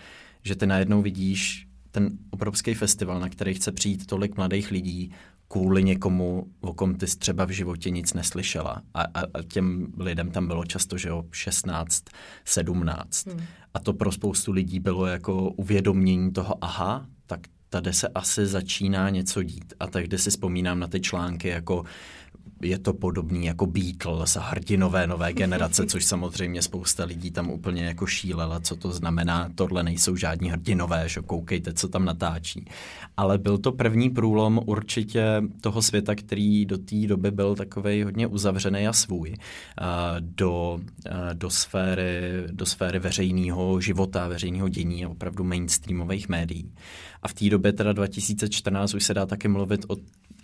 [0.43, 5.11] Že ty najednou vidíš ten obrovský festival, na který chce přijít tolik mladých lidí,
[5.47, 8.81] kvůli někomu, o kom ty jsi třeba v životě nic neslyšela.
[8.93, 12.03] A, a, a těm lidem tam bylo často, že jo, 16,
[12.45, 13.27] 17.
[13.27, 13.43] Hmm.
[13.73, 19.09] A to pro spoustu lidí bylo jako uvědomění toho, aha, tak tady se asi začíná
[19.09, 19.73] něco dít.
[19.79, 21.83] A tehdy si vzpomínám na ty články jako
[22.61, 27.85] je to podobný jako Beatles a hrdinové nové generace, což samozřejmě spousta lidí tam úplně
[27.85, 32.65] jako šílela, co to znamená, tohle nejsou žádní hrdinové, že koukejte, co tam natáčí.
[33.17, 38.27] Ale byl to první průlom určitě toho světa, který do té doby byl takový hodně
[38.27, 39.35] uzavřený a svůj
[40.19, 40.79] do,
[41.33, 46.71] do, sféry, do sféry veřejného života, veřejného dění a opravdu mainstreamových médií.
[47.23, 49.95] A v té době teda 2014 už se dá taky mluvit o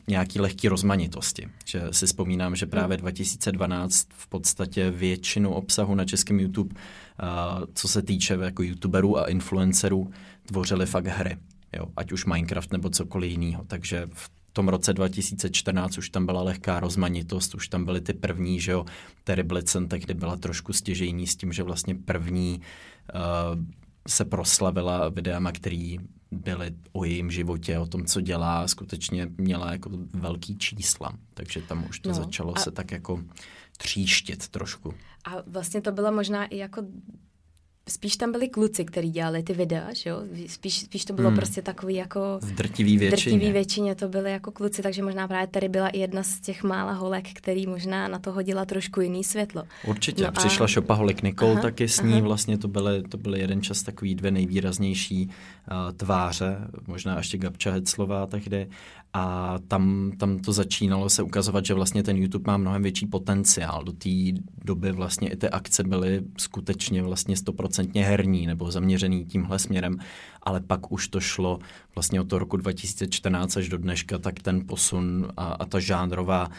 [0.08, 1.48] nějaký lehký rozmanitosti.
[1.66, 7.88] Že si vzpomínám, že právě 2012 v podstatě většinu obsahu na českém YouTube, uh, co
[7.88, 10.12] se týče jako youtuberů a influencerů,
[10.46, 11.38] tvořili fakt hry.
[11.78, 13.64] Jo, ať už Minecraft nebo cokoliv jiného.
[13.68, 18.60] Takže v tom roce 2014 už tam byla lehká rozmanitost, už tam byly ty první,
[18.60, 18.86] že jo,
[19.24, 22.62] Terry Blitzen tehdy byla trošku stěžejní s tím, že vlastně první
[23.16, 23.62] uh,
[24.08, 26.00] se proslavila videama, který
[26.34, 31.18] byly o jejím životě, o tom, co dělá, skutečně měla jako velký čísla.
[31.34, 32.60] Takže tam už to no, začalo a...
[32.60, 33.24] se tak jako
[33.78, 34.94] tříštit trošku.
[35.26, 36.82] A vlastně to bylo možná i jako
[37.90, 40.24] spíš tam byli kluci, kteří dělali ty videa, že jo?
[40.48, 41.38] Spíš, spíš to bylo hmm.
[41.38, 42.40] prostě takový jako...
[42.42, 43.36] V drtivý většině.
[43.36, 46.40] V drtivý většině to byly jako kluci, takže možná právě tady byla i jedna z
[46.40, 49.64] těch mála holek, který možná na to hodila trošku jiný světlo.
[49.88, 50.24] Určitě.
[50.24, 50.68] No Přišla a...
[50.68, 52.22] šopaholik Nicole aha, taky s ní, aha.
[52.22, 57.72] vlastně to byly, to byly jeden čas takový dvě nejvýraznější uh, tváře, možná ještě Gabča
[57.72, 58.68] Heclová tehdy
[59.14, 63.84] a tam, tam to začínalo se ukazovat, že vlastně ten YouTube má mnohem větší potenciál.
[63.84, 64.10] Do té
[64.66, 69.98] doby vlastně i ty akce byly skutečně vlastně stoprocentně herní nebo zaměřený tímhle směrem,
[70.44, 71.60] ale pak už to šlo
[71.96, 76.48] vlastně od toho roku 2014 až do dneška, tak ten posun a, a ta žánrová
[76.48, 76.52] uh,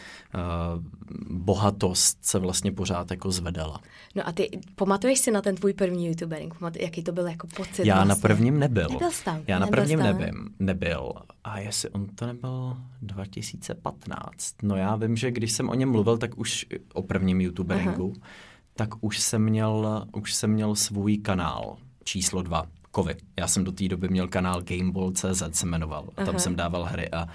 [1.29, 3.81] bohatost se vlastně pořád jako zvedala.
[4.15, 6.55] No a ty pamatuješ si na ten tvůj první youtubering?
[6.79, 7.85] Jaký to byl jako pocit?
[7.85, 8.09] Já vlastně?
[8.09, 8.87] na prvním nebyl.
[8.89, 9.41] Nebyl tam?
[9.47, 11.13] Já na prvním nevím, nebyl.
[11.43, 14.55] A jestli on to nebyl 2015.
[14.63, 18.27] No já vím, že když jsem o něm mluvil, tak už o prvním youtuberingu, Aha.
[18.75, 23.15] tak už jsem měl, už jsem měl svůj kanál číslo dva kovy.
[23.39, 26.09] Já jsem do té doby měl kanál Gameball.cz se jmenoval.
[26.17, 26.39] A tam Aha.
[26.39, 27.27] jsem dával hry a,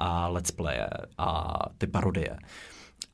[0.00, 2.38] a let's playe a ty parodie.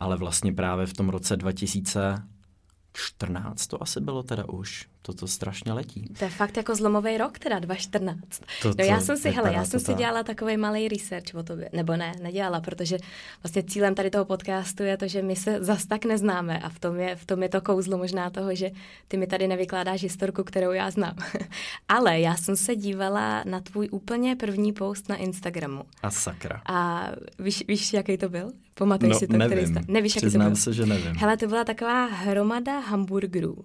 [0.01, 6.09] Ale vlastně právě v tom roce 2014 to asi bylo teda už, toto strašně letí.
[6.19, 8.21] To je fakt jako zlomový rok, teda 2014.
[8.63, 11.71] To, no já jsem si, hele, já jsem si dělala takový malý research o tobě,
[11.73, 12.99] nebo ne, nedělala, protože
[13.43, 16.79] vlastně cílem tady toho podcastu je to, že my se zas tak neznáme a v
[16.79, 18.71] tom je, v tom je to kouzlo možná toho, že
[19.09, 21.15] ty mi tady nevykládáš historku, kterou já znám.
[21.89, 25.85] Ale já jsem se dívala na tvůj úplně první post na Instagramu.
[26.03, 26.63] A sakra.
[26.67, 28.53] A víš, víš jaký to byl?
[28.75, 29.37] Pamatuješ no, si to?
[29.37, 29.59] Nevím.
[29.59, 29.93] Který jste...
[29.93, 30.57] Nevíš, jaký to byl?
[30.57, 31.13] se, že nevím.
[31.17, 33.65] Hele, to byla taková hromada hamburgerů.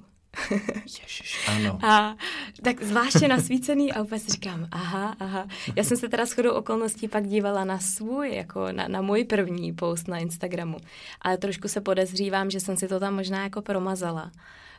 [0.86, 1.80] Ježiš, ano.
[1.86, 2.16] A
[2.62, 5.48] tak zvláště nasvícený a úplně si říkám, aha, aha.
[5.76, 9.74] Já jsem se teda shodou okolností pak dívala na svůj, jako na, na můj první
[9.74, 10.78] post na Instagramu.
[11.22, 14.32] Ale trošku se podezřívám, že jsem si to tam možná jako promazala.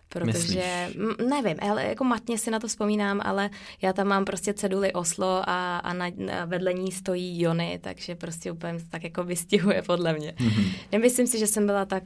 [0.09, 1.29] Protože, Myslíš?
[1.29, 3.51] nevím, ale jako matně si na to vzpomínám, ale
[3.83, 8.15] já tam mám prostě ceduly Oslo a, a na, na vedle ní stojí Jony, takže
[8.15, 10.35] prostě úplně tak jako vystihuje podle mě.
[10.37, 10.73] Mm-hmm.
[10.93, 12.03] Nemyslím si, že jsem byla tak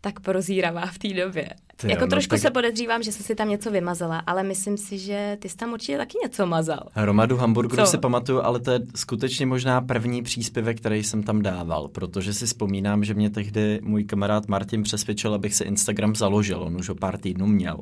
[0.00, 1.48] tak prozíravá v té době.
[1.76, 2.40] Ty jako jo, no trošku tak...
[2.40, 5.72] se podezřívám, že jsem si tam něco vymazala, ale myslím si, že ty jsi tam
[5.72, 6.82] určitě taky něco mazal.
[6.92, 11.88] Hromadu hamburgerů si pamatuju, ale to je skutečně možná první příspěvek, který jsem tam dával,
[11.88, 16.76] protože si vzpomínám, že mě tehdy můj kamarád Martin přesvědčil, abych si Instagram založil, on
[16.76, 17.78] už ho pár týdnů měl.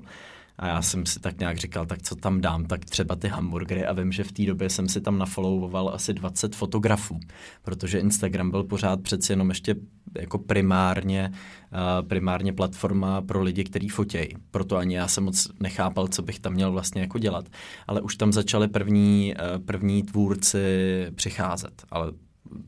[0.58, 3.86] A já jsem si tak nějak říkal, tak co tam dám, tak třeba ty hamburgery
[3.86, 7.20] a vím, že v té době jsem si tam nafollowoval asi 20 fotografů,
[7.62, 9.74] protože Instagram byl pořád přeci jenom ještě
[10.20, 14.28] jako primárně, uh, primárně platforma pro lidi, kteří fotějí.
[14.50, 17.48] Proto ani já jsem moc nechápal, co bych tam měl vlastně jako dělat.
[17.86, 20.66] Ale už tam začali první, uh, první tvůrci
[21.14, 21.84] přicházet.
[21.90, 22.12] Ale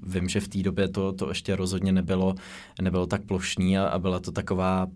[0.02, 2.34] vím, že v té době to, to ještě rozhodně nebylo,
[2.82, 4.86] nebylo tak plošný a, a byla to taková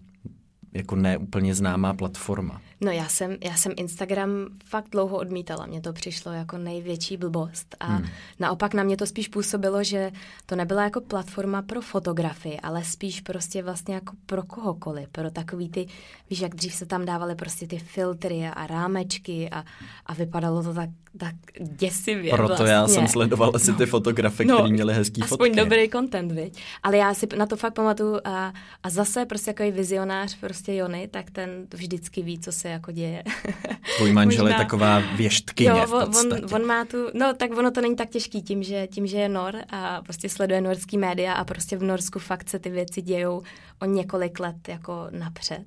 [0.72, 2.60] jako neúplně známá platforma.
[2.80, 4.30] No já jsem, já jsem Instagram
[4.64, 8.06] fakt dlouho odmítala, mně to přišlo jako největší blbost a hmm.
[8.38, 10.12] naopak na mě to spíš působilo, že
[10.46, 15.68] to nebyla jako platforma pro fotografii, ale spíš prostě vlastně jako pro kohokoliv, pro takový
[15.68, 15.86] ty,
[16.30, 19.64] víš, jak dřív se tam dávaly prostě ty filtry a rámečky a,
[20.06, 22.70] a vypadalo to tak, tak děsivě Proto vlastně.
[22.70, 25.56] já jsem sledovala si ty fotografie, no, které měly hezký aspoň fotky.
[25.56, 26.62] dobrý content, viď?
[26.82, 31.08] Ale já si na to fakt pamatuju a, a zase prostě jako vizionář prostě Jony,
[31.08, 33.22] tak ten vždycky ví, co se jako děje.
[33.96, 36.42] Tvůj manžel je taková věštkyně jo, v podstatě.
[36.42, 39.18] on, on, má tu, no tak ono to není tak těžký tím, že, tím, že
[39.18, 43.02] je Nor a prostě sleduje norský média a prostě v Norsku fakt se ty věci
[43.02, 43.42] dějou
[43.82, 45.64] o několik let jako napřed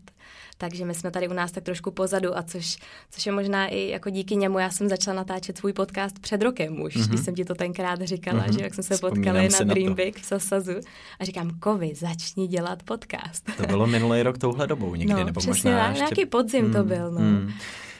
[0.63, 2.77] takže my jsme tady u nás tak trošku pozadu a což,
[3.11, 6.81] což je možná i jako díky němu já jsem začala natáčet svůj podcast před rokem
[6.81, 7.07] už, mm-hmm.
[7.07, 8.57] když jsem ti to tenkrát říkala, mm-hmm.
[8.57, 10.75] že jak jsme se Vzpomínám potkali na Dream Big v Sasazu
[11.19, 13.49] a říkám, Kovi, začni dělat podcast.
[13.57, 15.99] To bylo minulý rok touhle dobou někdy, no, nebo přesně, možná ještě...
[15.99, 17.19] nějaký podzim mm, to byl, no.
[17.19, 17.51] Mm.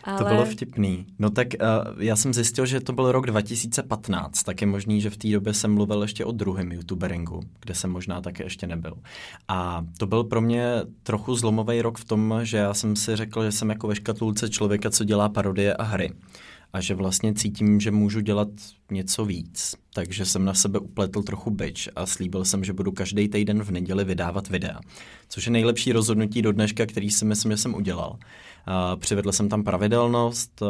[0.04, 0.18] Ale...
[0.18, 1.06] To bylo vtipný.
[1.20, 5.10] No tak uh, já jsem zjistil, že to byl rok 2015, tak je možný, že
[5.10, 8.94] v té době jsem mluvil ještě o druhém youtuberingu, kde jsem možná také ještě nebyl.
[9.48, 10.66] A to byl pro mě
[11.04, 14.50] trochu zlomový rok v tom, že já jsem si řekl, že jsem jako ve škatulce
[14.50, 16.12] člověka, co dělá parodie a hry
[16.74, 18.48] a že vlastně cítím, že můžu dělat
[18.92, 19.76] něco víc.
[19.94, 23.72] Takže jsem na sebe upletl trochu byč a slíbil jsem, že budu každý týden v
[23.72, 24.80] neděli vydávat videa.
[25.30, 28.18] Což je nejlepší rozhodnutí do dneška, který si myslím, že jsem udělal.
[29.00, 30.64] Přivedl jsem tam pravidelnost,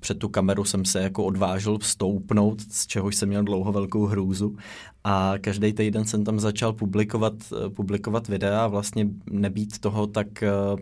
[0.00, 4.56] před tu kameru jsem se jako odvážil vstoupnout, z čehož jsem měl dlouho velkou hrůzu
[5.04, 7.32] a každý týden jsem tam začal publikovat,
[7.76, 10.26] publikovat videa a vlastně nebýt toho, tak,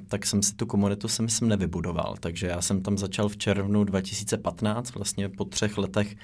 [0.09, 2.17] tak jsem si tu komunitu jsem, jsem nevybudoval.
[2.21, 6.17] Takže já jsem tam začal v červnu 2015, vlastně po třech letech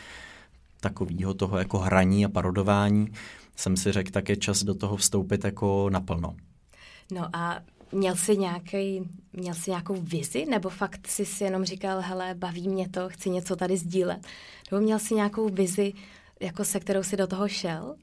[0.80, 3.08] takového toho jako hraní a parodování,
[3.56, 6.34] jsem si řekl, tak je čas do toho vstoupit jako naplno.
[7.12, 7.60] No a
[7.92, 12.68] Měl jsi, nějaký, měl jsi nějakou vizi, nebo fakt jsi si jenom říkal, hele, baví
[12.68, 14.26] mě to, chci něco tady sdílet?
[14.70, 15.92] Nebo měl jsi nějakou vizi,
[16.40, 17.94] jako se kterou si do toho šel?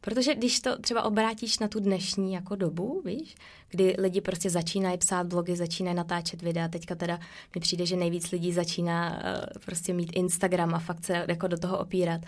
[0.00, 3.34] Protože když to třeba obrátíš na tu dnešní jako dobu, víš,
[3.68, 7.18] kdy lidi prostě začínají psát blogy, začínají natáčet videa, teďka teda
[7.54, 11.58] mi přijde, že nejvíc lidí začíná uh, prostě mít Instagram a fakt se jako do
[11.58, 12.20] toho opírat,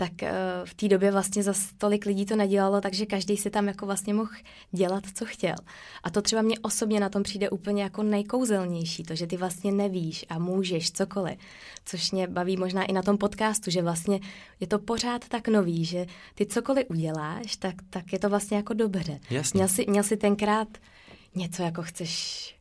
[0.00, 0.28] tak uh,
[0.64, 4.14] v té době vlastně za tolik lidí to nedělalo, takže každý si tam jako vlastně
[4.14, 4.30] mohl
[4.72, 5.54] dělat, co chtěl.
[6.02, 9.72] A to třeba mě osobně na tom přijde úplně jako nejkouzelnější, to, že ty vlastně
[9.72, 11.38] nevíš a můžeš cokoliv,
[11.84, 14.20] což mě baví možná i na tom podcastu, že vlastně
[14.60, 18.74] je to pořád tak nový, že ty cokoliv uděláš, tak, tak je to vlastně jako
[18.74, 19.20] dobře.
[19.30, 19.58] Jasně.
[19.58, 20.68] Měl jsi, měl jsi tenkrát
[21.34, 22.57] něco jako chceš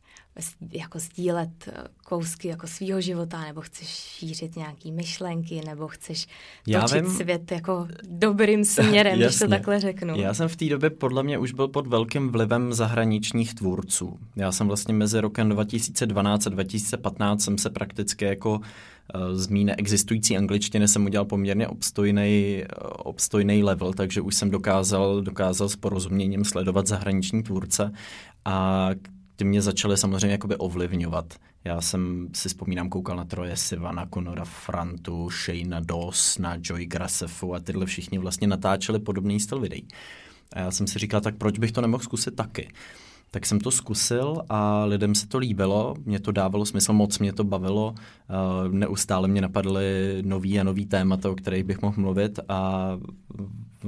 [0.72, 6.28] jako sdílet eh, kousky jako svýho života, nebo chceš šířit nějaký myšlenky, nebo chceš
[6.68, 7.12] Já točit vím.
[7.12, 10.16] svět jako dobrým směrem, když to takhle řeknu.
[10.20, 14.20] Já jsem v té době podle mě už byl pod velkým vlivem zahraničních tvůrců.
[14.36, 18.60] Já jsem vlastně mezi rokem 2012 a 2015 jsem se prakticky jako
[19.16, 24.52] eh, z mý neexistující angličtiny jsem udělal poměrně obstojný, eh, obstojný level, takže už jsem
[24.52, 27.92] dokázal, dokázal s porozuměním sledovat zahraniční tvůrce
[28.46, 28.90] a
[29.38, 31.34] ty mě začaly samozřejmě jakoby ovlivňovat.
[31.64, 37.54] Já jsem si vzpomínám, koukal na Troje Sivana, Conora Frantu, Shane Doss, na Joy Grassefu
[37.54, 39.88] a tyhle všichni vlastně natáčeli podobný styl videí.
[40.54, 42.70] A já jsem si říkal, tak proč bych to nemohl zkusit taky?
[43.32, 47.34] Tak jsem to zkusil a lidem se to líbilo, mě to dávalo smysl, moc mě
[47.34, 47.96] to bavilo,
[48.72, 52.92] neustále mě napadly nový a nový témata, o kterých bych mohl mluvit a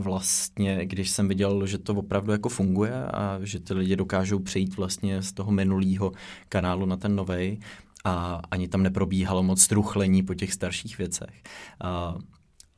[0.01, 4.77] vlastně, když jsem viděl, že to opravdu jako funguje a že ty lidi dokážou přejít
[4.77, 6.11] vlastně z toho minulého
[6.49, 7.59] kanálu na ten novej
[8.03, 11.43] a ani tam neprobíhalo moc truchlení po těch starších věcech.
[11.81, 12.15] A,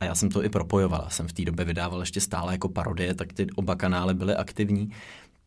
[0.00, 1.06] a já jsem to i propojoval.
[1.08, 4.90] Jsem v té době vydával ještě stále jako parodie, tak ty oba kanály byly aktivní.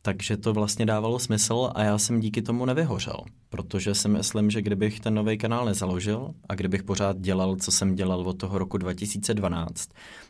[0.01, 3.17] Takže to vlastně dávalo smysl a já jsem díky tomu nevyhořel,
[3.49, 7.95] protože si myslím, že kdybych ten nový kanál nezaložil a kdybych pořád dělal, co jsem
[7.95, 9.89] dělal od toho roku 2012,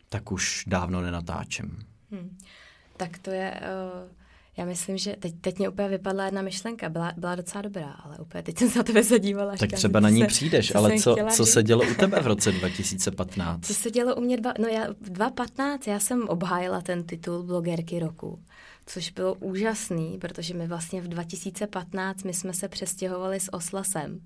[0.10, 1.80] tak už dávno nenatáčím.
[2.12, 2.38] Hmm.
[2.98, 3.62] Tak to je...
[4.04, 4.12] Uh...
[4.58, 8.18] Já myslím, že teď, teď mě úplně vypadla jedna myšlenka, byla, byla docela dobrá, ale
[8.18, 9.52] úplně teď jsem se na tebe zadívala.
[9.52, 12.22] Tak říkám, třeba na ní se, přijdeš, co ale co, co se dělo u tebe
[12.22, 13.66] v roce 2015?
[13.66, 18.00] Co se dělo u mě, dva, no já, 2015, já jsem obhájila ten titul blogerky
[18.00, 18.40] roku
[18.86, 24.22] což bylo úžasný, protože my vlastně v 2015 my jsme se přestěhovali s Oslasem.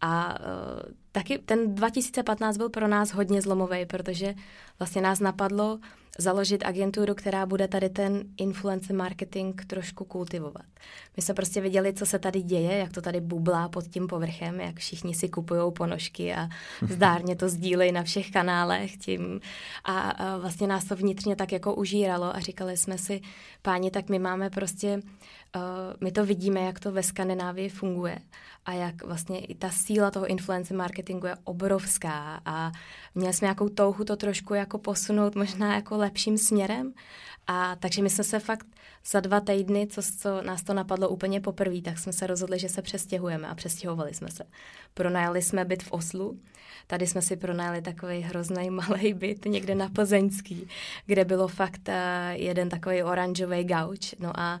[0.00, 4.34] A uh, taky ten 2015 byl pro nás hodně zlomový, protože
[4.78, 5.78] vlastně nás napadlo,
[6.18, 10.66] založit agenturu, která bude tady ten influencer marketing trošku kultivovat.
[11.16, 14.60] My jsme prostě viděli, co se tady děje, jak to tady bublá pod tím povrchem,
[14.60, 16.48] jak všichni si kupují ponožky a
[16.88, 19.40] zdárně to sdílejí na všech kanálech tím.
[19.84, 23.20] A, a vlastně nás to vnitřně tak jako užíralo a říkali jsme si,
[23.62, 25.00] páni, tak my máme prostě
[25.45, 25.45] Uh,
[26.00, 28.18] my to vidíme, jak to ve Skandinávii funguje
[28.66, 32.40] a jak vlastně i ta síla toho influence marketingu je obrovská.
[32.44, 32.72] A
[33.14, 36.92] měli jsme nějakou touhu to trošku jako posunout možná jako lepším směrem.
[37.46, 38.66] A takže my jsme se fakt
[39.06, 42.68] za dva týdny, co, co nás to napadlo úplně poprvé, tak jsme se rozhodli, že
[42.68, 44.44] se přestěhujeme a přestěhovali jsme se.
[44.94, 46.40] Pronajali jsme byt v Oslu,
[46.86, 50.68] tady jsme si pronajali takový hrozný malý byt někde na Plzeňský,
[51.06, 51.94] kde bylo fakt uh,
[52.32, 54.60] jeden takový oranžový gauč, no a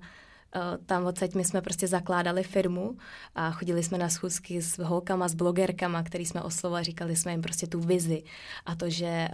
[0.86, 2.96] tam odsaď my jsme prostě zakládali firmu
[3.34, 7.42] a chodili jsme na schůzky s holkama, s blogerkama, který jsme oslovovali, říkali jsme jim
[7.42, 8.22] prostě tu vizi
[8.66, 9.28] a to, že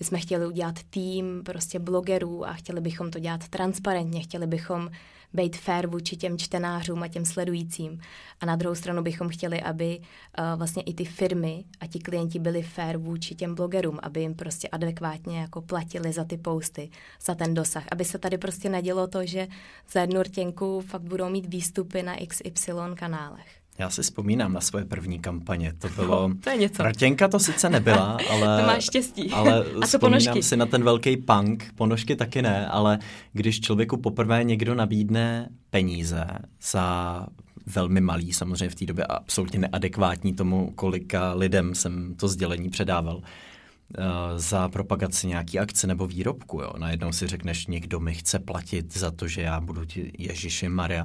[0.00, 4.90] my jsme chtěli udělat tým prostě blogerů a chtěli bychom to dělat transparentně, chtěli bychom
[5.34, 8.00] být fair vůči těm čtenářům a těm sledujícím.
[8.40, 12.38] A na druhou stranu bychom chtěli, aby uh, vlastně i ty firmy a ti klienti
[12.38, 16.90] byli fair vůči těm blogerům, aby jim prostě adekvátně jako platili za ty posty,
[17.24, 17.84] za ten dosah.
[17.92, 19.48] Aby se tady prostě nedělo to, že
[19.92, 23.61] za jednu rtěnku fakt budou mít výstupy na XY kanálech.
[23.78, 25.72] Já si vzpomínám na svoje první kampaně.
[25.78, 26.30] To bylo...
[26.40, 26.82] To je něco.
[26.82, 28.60] Ratěnka to sice nebyla, ale...
[28.60, 29.30] to máš štěstí.
[29.30, 30.42] Ale A to vzpomínám ponožky.
[30.42, 31.72] si na ten velký punk.
[31.74, 32.98] Ponožky taky ne, ale
[33.32, 36.24] když člověku poprvé někdo nabídne peníze
[36.62, 37.26] za
[37.66, 43.22] velmi malý, samozřejmě v té době absolutně neadekvátní tomu, kolika lidem jsem to sdělení předával,
[43.22, 44.02] eh,
[44.36, 46.60] za propagaci nějaký akce nebo výrobku.
[46.60, 46.72] Jo.
[46.78, 51.04] Najednou si řekneš, někdo mi chce platit za to, že já budu ti Ježíši Maria.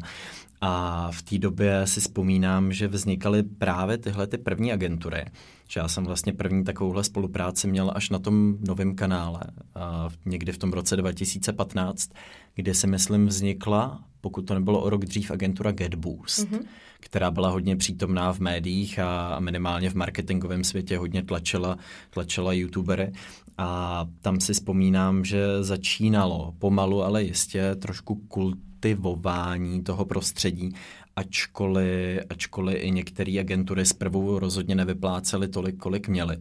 [0.62, 5.26] A v té době si vzpomínám, že vznikaly právě tyhle ty první agentury.
[5.70, 9.42] Že já jsem vlastně první takovouhle spolupráci měl až na tom novém kanále,
[9.76, 12.10] a někdy v tom roce 2015,
[12.56, 16.66] kde si myslím vznikla, pokud to nebylo o rok dřív, agentura GetBoost, mm-hmm.
[17.00, 21.78] která byla hodně přítomná v médiích a minimálně v marketingovém světě hodně tlačila,
[22.10, 23.12] tlačila youtubery.
[23.58, 28.58] A tam si vzpomínám, že začínalo pomalu, ale jistě trošku kult
[28.96, 30.74] kultivování toho prostředí,
[31.16, 36.38] ačkoliv, ačkoliv i některé agentury zprvu rozhodně nevyplácely tolik, kolik měly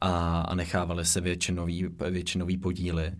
[0.00, 3.12] a, a nechávaly se většinový, většinový podíly,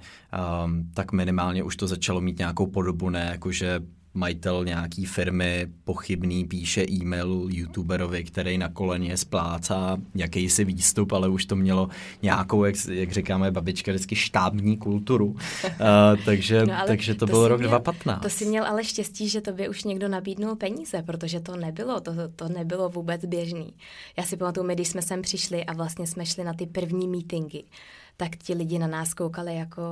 [0.65, 3.81] um, tak minimálně už to začalo mít nějakou podobu, ne jakože
[4.15, 11.47] majitel nějaký firmy pochybný píše e-mail youtuberovi, který na koleně splácá jakýsi výstup, ale už
[11.47, 11.89] to mělo
[12.23, 15.27] nějakou, jak, jak říkáme babička, vždycky štábní kulturu.
[15.27, 15.39] uh,
[16.25, 18.23] takže, no, takže to, to byl rok měl, 2015.
[18.23, 22.13] To si měl ale štěstí, že tobě už někdo nabídnul peníze, protože to nebylo, to,
[22.37, 23.75] to nebylo vůbec běžný.
[24.17, 27.09] Já si pamatuju, my když jsme sem přišli a vlastně jsme šli na ty první
[27.09, 27.65] meetingy,
[28.21, 29.83] tak ti lidi na nás koukali jako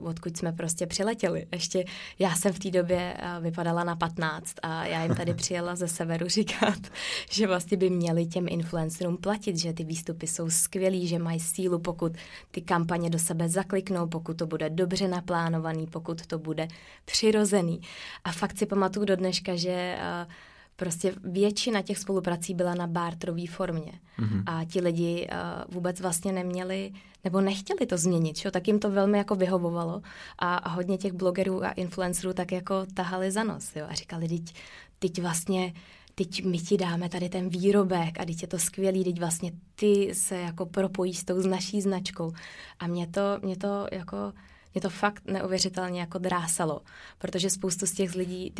[0.00, 1.46] odkud jsme prostě přiletěli.
[1.52, 1.84] Ještě
[2.18, 5.88] já jsem v té době eh, vypadala na 15 a já jim tady přijela ze
[5.88, 6.78] severu říkat,
[7.30, 11.78] že vlastně by měli těm influencerům platit, že ty výstupy jsou skvělý, že mají sílu,
[11.78, 12.12] pokud
[12.50, 16.68] ty kampaně do sebe zakliknou, pokud to bude dobře naplánovaný, pokud to bude
[17.04, 17.80] přirozený.
[18.24, 20.32] A fakt si pamatuju do dneška, že uh,
[20.78, 23.92] prostě většina těch spoluprací byla na barterové formě.
[24.18, 24.42] Mm-hmm.
[24.46, 26.92] A ti lidi uh, vůbec vlastně neměli,
[27.24, 28.50] nebo nechtěli to změnit, čo?
[28.50, 30.02] tak jim to velmi jako vyhovovalo.
[30.38, 33.86] A, a hodně těch blogerů a influencerů tak jako tahali za nos jo?
[33.88, 34.54] a říkali, teď,
[34.98, 35.72] teď vlastně
[36.14, 40.14] teď my ti dáme tady ten výrobek a teď je to skvělý, teď vlastně ty
[40.14, 42.32] se jako propojíš s tou z naší značkou.
[42.78, 44.32] A mě to, mě to jako
[44.78, 46.80] mě to fakt neuvěřitelně jako drásalo,
[47.18, 48.52] protože spoustu z těch lidí,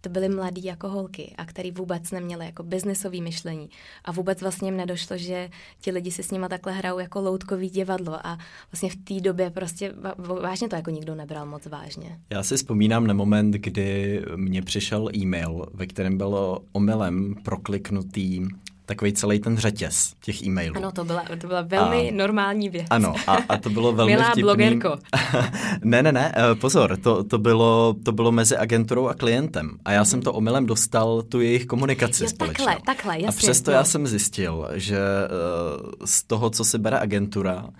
[0.00, 3.70] to byly mladí jako holky a který vůbec neměli jako biznesový myšlení
[4.04, 7.70] a vůbec vlastně jim nedošlo, že ti lidi si s nima takhle hrajou jako loutkový
[7.70, 8.38] divadlo a
[8.72, 9.94] vlastně v té době prostě
[10.42, 12.18] vážně to jako nikdo nebral moc vážně.
[12.30, 18.46] Já si vzpomínám na moment, kdy mně přišel e-mail, ve kterém bylo omylem prokliknutý
[18.86, 20.76] takový celý ten řetěz těch e-mailů.
[20.76, 22.86] Ano, to byla, to byla velmi a, normální věc.
[22.90, 24.42] Ano, a, a to bylo velmi Milá vtipný.
[24.42, 24.96] blogerko.
[25.84, 29.78] ne, ne, ne, eh, pozor, to, to, bylo, to bylo mezi agenturou a klientem.
[29.84, 32.64] A já jsem to omylem dostal, tu jejich komunikaci jo, společnou.
[32.64, 33.28] Takhle, takhle, jasně.
[33.28, 33.76] A přesto no.
[33.76, 37.70] já jsem zjistil, že uh, z toho, co si bere agentura, uh,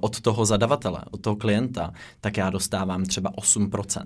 [0.00, 4.02] od toho zadavatele, od toho klienta, tak já dostávám třeba 8%.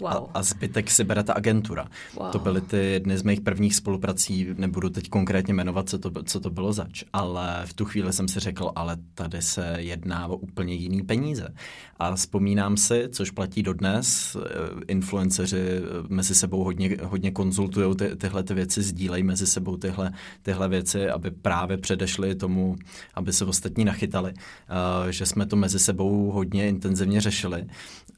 [0.00, 0.10] Wow.
[0.10, 1.88] A, a zbytek si bere ta agentura.
[2.16, 2.30] Wow.
[2.30, 6.40] To byly ty jedny z mých prvních spoluprací, nebudu teď konkrétně jmenovat, co to, co
[6.40, 10.36] to bylo zač, ale v tu chvíli jsem si řekl, ale tady se jedná o
[10.36, 11.48] úplně jiný peníze.
[11.98, 14.50] A vzpomínám si, což platí dodnes, eh,
[14.88, 20.12] influenceři eh, mezi sebou hodně, hodně konzultují ty, tyhle ty věci, sdílejí mezi sebou tyhle,
[20.42, 22.76] tyhle věci, aby právě předešli tomu,
[23.14, 27.66] aby se ostatní nachytali, uh, že jsme to mezi sebou hodně intenzivně řešili.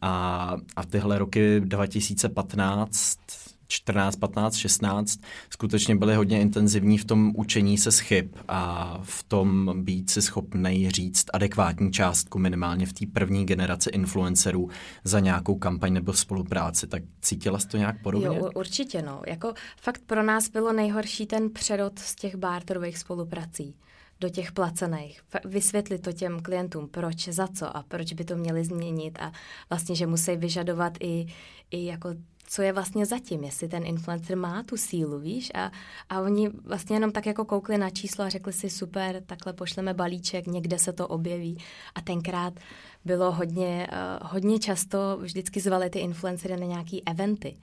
[0.03, 3.19] A, a tyhle roky 2015
[3.69, 9.23] 14, 15, 16 skutečně byly hodně intenzivní v tom učení se z chyb a v
[9.23, 14.71] tom být si schopný říct adekvátní částku minimálně v té první generaci influencerů
[15.05, 16.87] za nějakou kampaň nebo spolupráci.
[16.87, 18.39] Tak cítila jsi to nějak podobně?
[18.39, 19.23] Jo, určitě no.
[19.27, 23.75] Jako fakt pro nás bylo nejhorší ten přerod z těch barterových spoluprací
[24.21, 25.21] do těch placených.
[25.45, 29.33] Vysvětlit to těm klientům, proč, za co a proč by to měli změnit a
[29.71, 31.27] vlastně, že musí vyžadovat i,
[31.71, 32.09] i jako
[32.49, 35.51] co je vlastně zatím, jestli ten influencer má tu sílu, víš?
[35.55, 35.73] A,
[36.09, 39.95] a oni vlastně jenom tak jako koukli na číslo a řekli si, super, takhle pošleme
[39.95, 41.59] balíček, někde se to objeví.
[41.95, 42.55] A tenkrát
[43.07, 47.57] bylo hodně, uh, hodně často, vždycky zvali ty influencery na nějaký eventy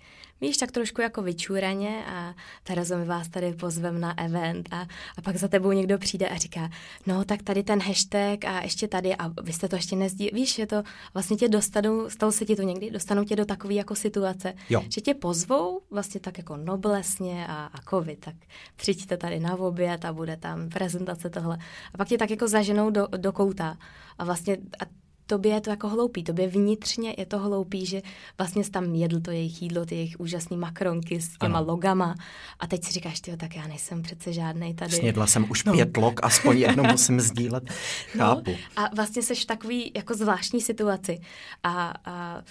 [0.44, 2.34] víš, tak trošku jako vyčúraně a
[2.64, 4.82] Terezo, my vás tady pozvem na event a,
[5.18, 6.70] a pak za tebou někdo přijde a říká,
[7.08, 10.60] no tak tady ten hashtag a ještě tady a vy jste to ještě nezdí, víš,
[10.60, 10.84] je to,
[11.14, 14.82] vlastně tě dostanou, stalo se ti to někdy, dostanou tě do takové jako situace, jo.
[14.89, 18.36] že tě pozvou vlastně tak jako noblesně a, a covid, tak
[18.76, 21.58] přijďte tady na oběd a bude tam prezentace tohle.
[21.94, 23.78] A pak tě tak jako zaženou do, do kouta
[24.18, 28.01] a vlastně a tobě je to jako hloupý, tobě vnitřně je to hloupý, že
[28.38, 31.67] vlastně jsi tam jedl to jejich jídlo, ty jejich úžasný makronky s těma ano.
[31.67, 32.15] logama
[32.59, 34.91] a teď si říkáš, ty tak já nejsem přece žádnej tady.
[34.91, 35.74] Snědla jsem už no.
[35.74, 37.63] pět log, aspoň jedno musím sdílet.
[38.15, 38.51] No, Chápu.
[38.51, 41.19] No, a vlastně jsi v takový jako zvláštní situaci
[41.63, 42.41] a, a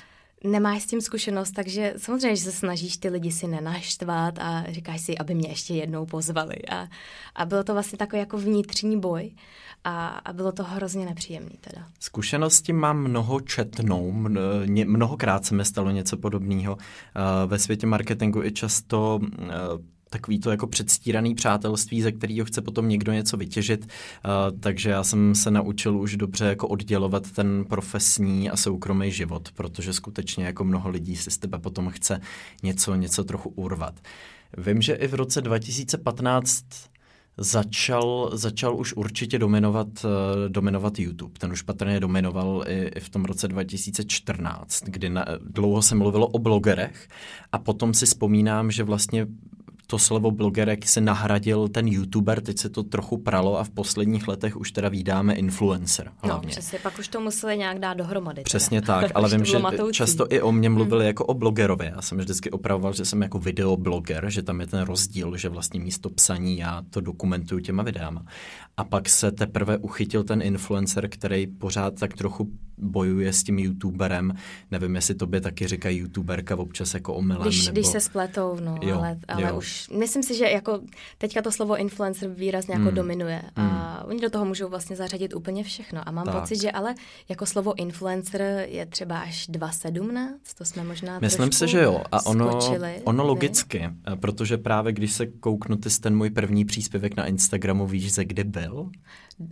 [0.44, 5.00] nemáš s tím zkušenost, takže samozřejmě, že se snažíš ty lidi si nenaštvat a říkáš
[5.00, 6.56] si, aby mě ještě jednou pozvali.
[6.70, 6.88] A,
[7.34, 9.32] a bylo to vlastně takový jako vnitřní boj
[9.84, 11.86] a, a bylo to hrozně nepříjemný teda.
[12.00, 14.12] Zkušenosti mám mnoho četnou,
[14.86, 16.78] mnohokrát se mi stalo něco podobného.
[16.80, 19.52] Eh, ve světě marketingu i často eh,
[20.12, 23.84] takový to jako předstíraný přátelství, ze kterého chce potom někdo něco vytěžit.
[23.84, 29.52] Uh, takže já jsem se naučil už dobře jako oddělovat ten profesní a soukromý život,
[29.52, 32.20] protože skutečně jako mnoho lidí si z tebe potom chce
[32.62, 33.94] něco, něco trochu urvat.
[34.58, 36.64] Vím, že i v roce 2015
[37.36, 40.10] začal, začal už určitě dominovat, uh,
[40.48, 41.38] dominovat YouTube.
[41.38, 46.26] Ten už patrně dominoval i, i v tom roce 2014, kdy na, dlouho se mluvilo
[46.26, 47.08] o blogerech
[47.52, 49.26] a potom si vzpomínám, že vlastně
[49.86, 54.28] to slovo blogerek se nahradil ten youtuber, teď se to trochu pralo a v posledních
[54.28, 56.46] letech už teda vydáme influencer no, hlavně.
[56.46, 58.42] No přesně, pak už to museli nějak dát dohromady.
[58.42, 59.00] Přesně teda.
[59.00, 59.92] tak, ale vím, že matoucí.
[59.92, 61.06] často i o mě mluvili hmm.
[61.06, 61.86] jako o blogerovi.
[61.86, 65.80] Já jsem vždycky opravoval, že jsem jako videobloger, že tam je ten rozdíl, že vlastně
[65.80, 68.24] místo psaní já to dokumentuju těma videama.
[68.76, 72.48] A pak se teprve uchytil ten influencer, který pořád tak trochu
[72.82, 74.34] bojuje s tím youtuberem.
[74.70, 77.42] Nevím, jestli tobě taky říkají youtuberka občas jako omylem.
[77.42, 77.72] Když, nebo...
[77.74, 79.58] když se spletou, no, jo, ale, ale jo.
[79.58, 80.80] už myslím si, že jako
[81.18, 82.94] teďka to slovo influencer výrazně jako mm.
[82.94, 84.10] dominuje a mm.
[84.10, 86.08] oni do toho můžou vlastně zařadit úplně všechno.
[86.08, 86.40] A mám tak.
[86.40, 86.94] pocit, že ale
[87.28, 90.28] jako slovo influencer je třeba až 2.17,
[90.58, 92.02] to jsme možná Myslím si, že jo.
[92.12, 94.16] A ono, skočili, ono logicky, ne?
[94.16, 98.44] protože právě když se kouknu, ty ten můj první příspěvek na Instagramu, víš, ze kdy
[98.44, 98.90] byl?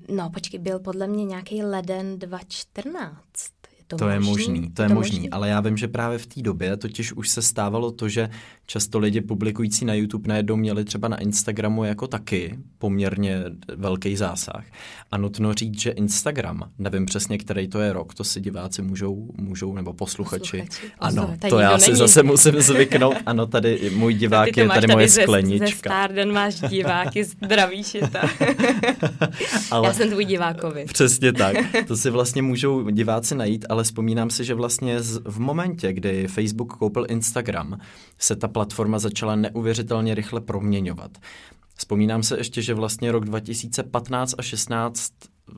[0.08, 3.20] No, počkej, byl podle mě nějaký leden 2014
[3.90, 6.26] to, to je možný, to je, to možný, možný, ale já vím, že právě v
[6.26, 8.30] té době totiž už se stávalo to, že
[8.70, 13.44] často lidi publikující na YouTube najednou měli třeba na Instagramu jako taky poměrně
[13.76, 14.64] velký zásah.
[15.10, 19.30] A nutno říct, že Instagram, nevím přesně, který to je rok, to si diváci můžou,
[19.36, 20.58] můžou nebo posluchači.
[20.58, 20.92] posluchači.
[20.98, 21.98] Ano, to já si není.
[21.98, 23.16] zase musím zvyknout.
[23.26, 25.66] Ano, tady můj divák je tady, tady moje ze, sklenička.
[25.66, 28.20] Ze Starden máš diváky, zdraví šita.
[29.70, 30.84] ale, já jsem tvůj divákovi.
[30.84, 31.56] Přesně tak.
[31.86, 36.72] To si vlastně můžou diváci najít, ale vzpomínám si, že vlastně v momentě, kdy Facebook
[36.72, 37.78] koupil Instagram,
[38.18, 41.18] se ta platforma začala neuvěřitelně rychle proměňovat.
[41.74, 45.12] Vzpomínám se ještě, že vlastně rok 2015 a 16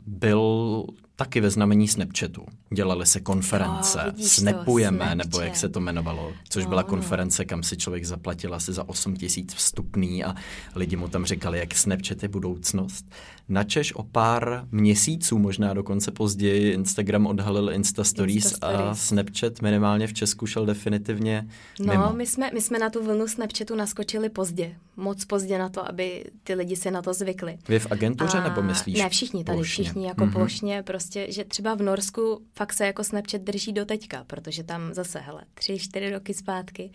[0.07, 0.85] byl
[1.17, 2.47] taky ve znamení Snapchatu.
[2.75, 7.45] Dělaly se konference, oh, Snapujeme, to, nebo jak se to jmenovalo, což oh, byla konference,
[7.45, 10.35] kam si člověk zaplatil asi za 8 tisíc vstupný a
[10.75, 13.07] lidi mu tam říkali, jak Snapchat je budoucnost.
[13.53, 18.91] Načež o pár měsíců, možná dokonce později, Instagram odhalil Insta Stories, Insta Stories.
[18.91, 21.49] a Snapchat minimálně v Česku šel definitivně
[21.81, 22.13] No, mimo.
[22.13, 24.77] my jsme, my jsme na tu vlnu Snapchatu naskočili pozdě.
[24.97, 27.59] Moc pozdě na to, aby ty lidi si na to zvykli.
[27.69, 28.49] Vy v agentuře a...
[28.49, 28.99] nebo myslíš?
[28.99, 29.85] Ne, všichni tady, plošně.
[29.85, 30.33] všichni jako mm-hmm.
[30.33, 34.65] plošně, prostě prostě, že třeba v Norsku fakt se jako Snapchat drží do teďka, protože
[34.65, 36.91] tam zase, hele, tři, čtyři roky zpátky,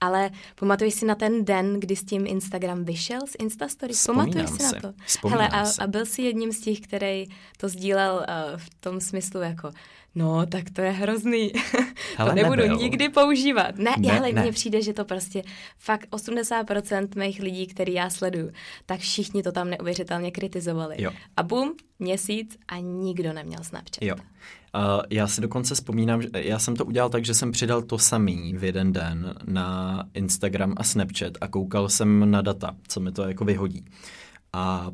[0.00, 3.94] ale pamatuješ si na ten den, kdy s tím Instagram vyšel z Instastory?
[4.06, 5.28] Pamatuješ si na to?
[5.28, 7.26] Hele, a, a byl jsi jedním z těch, který
[7.56, 9.70] to sdílel uh, v tom smyslu jako,
[10.18, 11.52] no, tak to je hrozný.
[12.16, 12.76] Hele, to nebudu nebyl.
[12.76, 13.76] nikdy používat.
[13.76, 15.42] Ne, ne ale mně přijde, že to prostě
[15.78, 18.50] fakt 80% mých lidí, který já sleduju,
[18.86, 20.94] tak všichni to tam neuvěřitelně kritizovali.
[20.98, 21.10] Jo.
[21.36, 24.02] A bum, měsíc a nikdo neměl Snapchat.
[24.02, 24.14] Jo.
[24.74, 27.98] Uh, já si dokonce vzpomínám, že já jsem to udělal tak, že jsem přidal to
[27.98, 33.12] samý v jeden den na Instagram a Snapchat a koukal jsem na data, co mi
[33.12, 33.84] to jako vyhodí.
[34.52, 34.90] A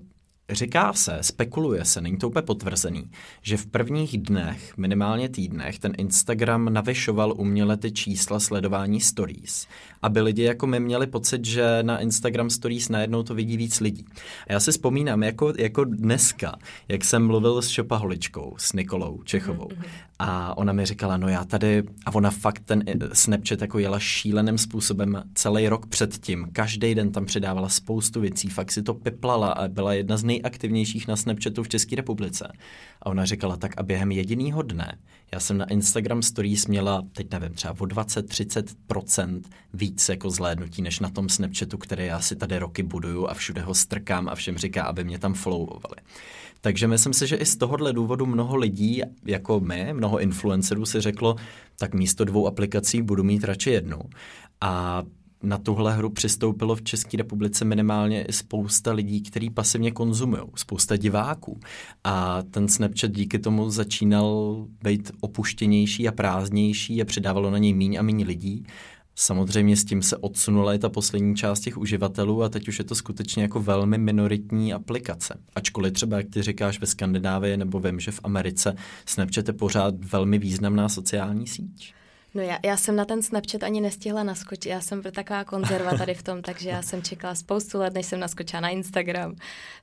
[0.51, 3.11] Říká se, spekuluje se, není to úplně potvrzený,
[3.43, 9.67] že v prvních dnech, minimálně týdnech, ten Instagram navyšoval uměle ty čísla sledování stories,
[10.05, 14.05] aby lidi jako my měli pocit, že na Instagram stories najednou to vidí víc lidí.
[14.49, 16.57] A já si vzpomínám, jako, jako dneska,
[16.89, 19.87] jak jsem mluvil s šopaholičkou, s Nikolou Čechovou, mm-hmm.
[20.19, 24.59] a ona mi říkala, no já tady, a ona fakt ten Snapchat jako jela šíleným
[24.59, 29.69] způsobem celý rok předtím, každý den tam přidávala spoustu věcí, fakt si to piplala a
[29.69, 32.53] byla jedna z nejaktivnějších na Snapchatu v České republice.
[33.05, 34.99] A ona říkala, tak a během jediného dne
[35.35, 39.43] já jsem na Instagram Stories měla, teď nevím, třeba o 20-30%
[39.75, 43.63] víc jako zhlédnutí, než na tom Snapchatu, který já si tady roky buduju a všude
[43.63, 45.97] ho strkám a všem říká, aby mě tam followovali.
[46.61, 51.01] Takže myslím si, že i z tohohle důvodu mnoho lidí, jako my, mnoho influencerů si
[51.01, 51.37] řeklo,
[51.79, 53.99] tak místo dvou aplikací budu mít radši jednu.
[54.61, 55.03] A
[55.45, 60.97] na tuhle hru přistoupilo v České republice minimálně i spousta lidí, kteří pasivně konzumují, spousta
[60.97, 61.61] diváků.
[62.05, 67.97] A ten Snapchat díky tomu začínal být opuštěnější a prázdnější a přidávalo na něj míň
[67.97, 68.67] a míň lidí.
[69.17, 72.85] Samozřejmě s tím se odsunula i ta poslední část těch uživatelů a teď už je
[72.85, 75.41] to skutečně jako velmi minoritní aplikace.
[75.55, 78.77] Ačkoliv třeba, jak ty říkáš, ve Skandinávii nebo vím, že v Americe
[79.07, 81.95] Snapchat je pořád velmi významná sociální síť.
[82.35, 86.15] No já, já jsem na ten Snapchat ani nestihla naskočit, já jsem taková konzerva tady
[86.15, 89.37] v tom, takže já jsem čekala spoustu let, než jsem naskočila na Instagram,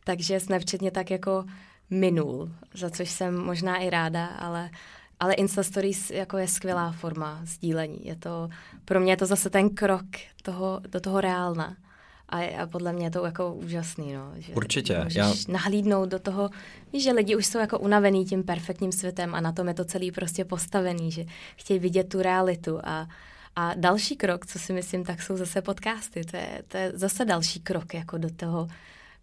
[0.04, 1.45] takže Snapchat mě tak jako
[1.89, 4.70] minul, za což jsem možná i ráda, ale
[5.22, 7.99] ale Insta Stories jako je skvělá forma sdílení.
[8.04, 8.49] Je to,
[8.86, 10.06] pro mě je to zase ten krok
[10.43, 11.78] toho, do toho reálna.
[12.32, 14.32] A, a podle mě je to jako úžasný, no.
[14.38, 14.97] Že Určitě.
[15.03, 15.34] Můžeš já...
[15.47, 16.49] nahlídnout do toho,
[16.93, 19.86] víš, že lidi už jsou jako unavený tím perfektním světem a na tom je to
[19.86, 21.25] celý prostě postavený, že
[21.55, 23.07] chtějí vidět tu realitu a,
[23.55, 26.23] a další krok, co si myslím, tak jsou zase podcasty.
[26.23, 28.67] To je, to je zase další krok jako do toho,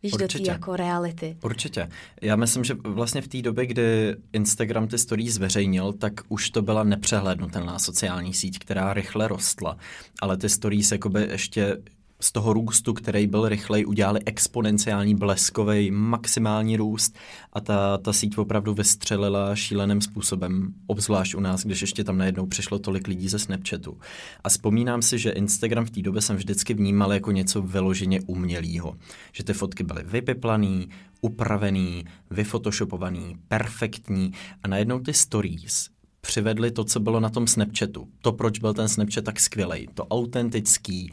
[0.03, 0.39] víš, Určitě.
[0.39, 1.37] do té jako reality.
[1.43, 1.89] Určitě.
[2.23, 6.63] Já myslím, že vlastně v té době, kdy Instagram ty stories zveřejnil, tak už to
[6.63, 9.77] byla nepřehlednutelná sociální síť, která rychle rostla.
[10.23, 11.77] Ale ty stories jakoby ještě
[12.21, 17.19] z toho růstu, který byl rychlej, udělali exponenciální bleskový maximální růst
[17.53, 22.47] a ta, ta síť opravdu vystřelila šíleným způsobem, obzvlášť u nás, když ještě tam najednou
[22.47, 23.99] přišlo tolik lidí ze Snapchatu.
[24.45, 28.97] A vzpomínám si, že Instagram v té době jsem vždycky vnímal jako něco vyloženě umělého.
[29.33, 30.89] Že ty fotky byly vypiplaný,
[31.21, 35.91] upravený, vyfotoshopovaný, perfektní a najednou ty stories
[36.21, 38.09] přivedli to, co bylo na tom Snapchatu.
[38.23, 39.89] To, proč byl ten Snapchat tak skvělý.
[39.95, 41.13] To autentický,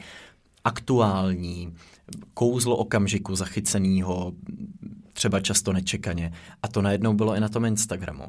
[0.65, 1.75] aktuální,
[2.33, 4.33] kouzlo okamžiku zachyceného,
[5.13, 6.33] třeba často nečekaně.
[6.63, 8.23] A to najednou bylo i na tom Instagramu.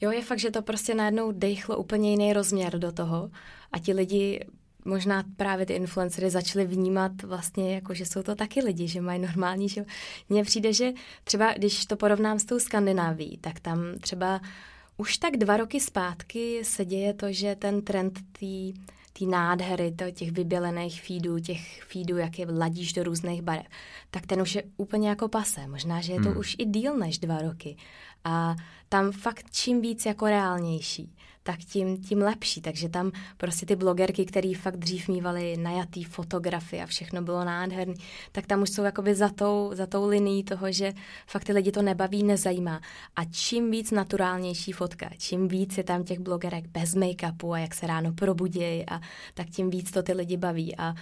[0.00, 3.30] Jo, je fakt, že to prostě najednou dechlo úplně jiný rozměr do toho
[3.72, 4.44] a ti lidi
[4.84, 9.20] možná právě ty influencery začaly vnímat vlastně jako, že jsou to taky lidi, že mají
[9.20, 9.84] normální že
[10.28, 10.92] Mně přijde, že
[11.24, 14.40] třeba když to porovnám s tou Skandináví, tak tam třeba
[14.96, 18.72] už tak dva roky zpátky se děje to, že ten trend tý,
[19.12, 23.66] ty nádhery, to, těch vybělených feedů, těch feedů, jak je ladíš do různých barev,
[24.10, 25.66] tak ten už je úplně jako pase.
[25.66, 26.38] Možná, že je to hmm.
[26.38, 27.76] už i díl než dva roky.
[28.24, 28.56] A
[28.88, 32.60] tam fakt čím víc jako reálnější tak tím, tím lepší.
[32.60, 37.94] Takže tam prostě ty blogerky, které fakt dřív mývaly najatý fotografie a všechno bylo nádherný,
[38.32, 40.92] tak tam už jsou jakoby za tou, za tou linií toho, že
[41.26, 42.80] fakt ty lidi to nebaví, nezajímá.
[43.16, 47.74] A čím víc naturálnější fotka, čím víc je tam těch blogerek bez make-upu a jak
[47.74, 49.00] se ráno probudějí, a
[49.34, 50.76] tak tím víc to ty lidi baví.
[50.76, 50.94] A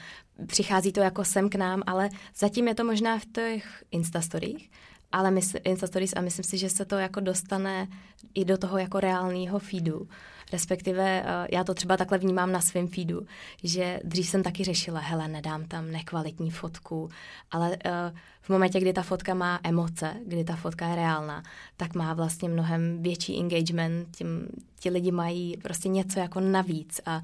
[0.47, 4.71] přichází to jako sem k nám, ale zatím je to možná v těch Instastorích,
[5.13, 7.89] ale mysl, Insta Stories a myslím si, že se to jako dostane
[8.35, 10.09] i do toho jako reálného feedu.
[10.53, 13.27] Respektive uh, já to třeba takhle vnímám na svém feedu,
[13.65, 17.09] že dřív jsem taky řešila, hele, nedám tam nekvalitní fotku,
[17.51, 21.43] ale uh, v momentě, kdy ta fotka má emoce, kdy ta fotka je reálná,
[21.77, 24.49] tak má vlastně mnohem větší engagement, tím
[24.81, 27.23] ti lidi mají prostě něco jako navíc a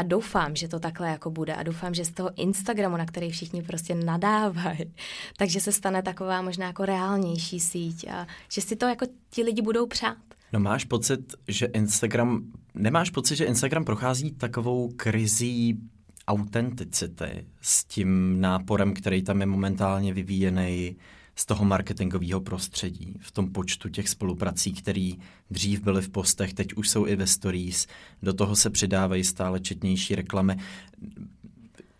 [0.00, 3.30] a doufám, že to takhle jako bude a doufám, že z toho Instagramu, na který
[3.30, 4.78] všichni prostě nadávají,
[5.36, 9.62] takže se stane taková možná jako reálnější síť a že si to jako ti lidi
[9.62, 10.16] budou přát.
[10.52, 12.42] No máš pocit, že Instagram,
[12.74, 15.80] nemáš pocit, že Instagram prochází takovou krizí
[16.28, 20.96] autenticity s tím náporem, který tam je momentálně vyvíjený
[21.40, 25.12] z toho marketingového prostředí, v tom počtu těch spoluprací, které
[25.50, 27.86] dřív byly v postech, teď už jsou i ve stories,
[28.22, 30.56] do toho se přidávají stále četnější reklamy.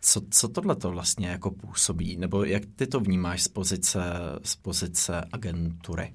[0.00, 2.16] Co, co tohle to vlastně jako působí?
[2.16, 4.02] Nebo jak ty to vnímáš z pozice,
[4.44, 6.14] z pozice agentury?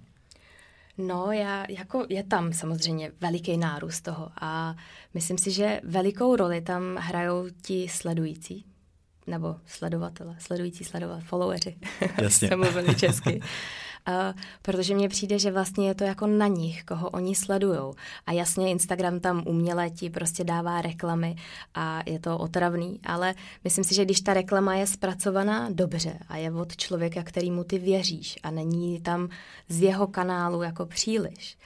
[0.97, 4.75] No, já, jako je tam samozřejmě veliký nárůst toho a
[5.13, 8.65] myslím si, že velikou roli tam hrajou ti sledující,
[9.27, 11.75] nebo sledovatele, sledující sledovat, followeri,
[12.21, 12.47] Jasně.
[12.47, 13.41] jsem mluvili česky.
[14.07, 17.93] Uh, protože mně přijde, že vlastně je to jako na nich, koho oni sledujou.
[18.27, 21.35] A jasně Instagram tam uměle ti prostě dává reklamy
[21.75, 26.37] a je to otravný, ale myslím si, že když ta reklama je zpracovaná dobře a
[26.37, 29.29] je od člověka, kterýmu ty věříš a není tam
[29.69, 31.57] z jeho kanálu jako příliš,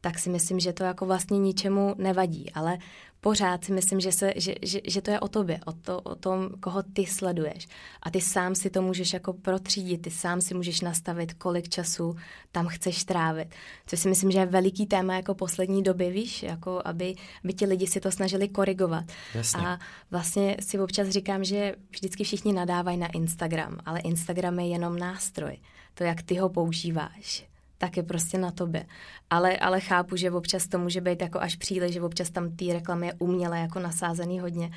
[0.00, 2.52] tak si myslím, že to jako vlastně ničemu nevadí.
[2.52, 2.78] Ale
[3.20, 6.14] pořád si myslím, že, se, že, že, že to je o tobě, o, to, o
[6.14, 7.68] tom, koho ty sleduješ.
[8.02, 12.16] A ty sám si to můžeš jako protřídit, ty sám si můžeš nastavit, kolik času
[12.52, 13.54] tam chceš trávit.
[13.86, 17.14] Což si myslím, že je veliký téma jako poslední doby, víš, jako aby,
[17.44, 19.04] aby ti lidi si to snažili korigovat.
[19.34, 19.60] Jasně.
[19.66, 19.78] A
[20.10, 25.58] vlastně si občas říkám, že vždycky všichni nadávají na Instagram, ale Instagram je jenom nástroj.
[25.94, 27.47] To, jak ty ho používáš
[27.78, 28.86] tak je prostě na tobě.
[29.30, 32.72] Ale, ale chápu, že občas to může být jako až příliš, že občas tam ty
[32.72, 34.70] reklamy je uměle jako nasázený hodně.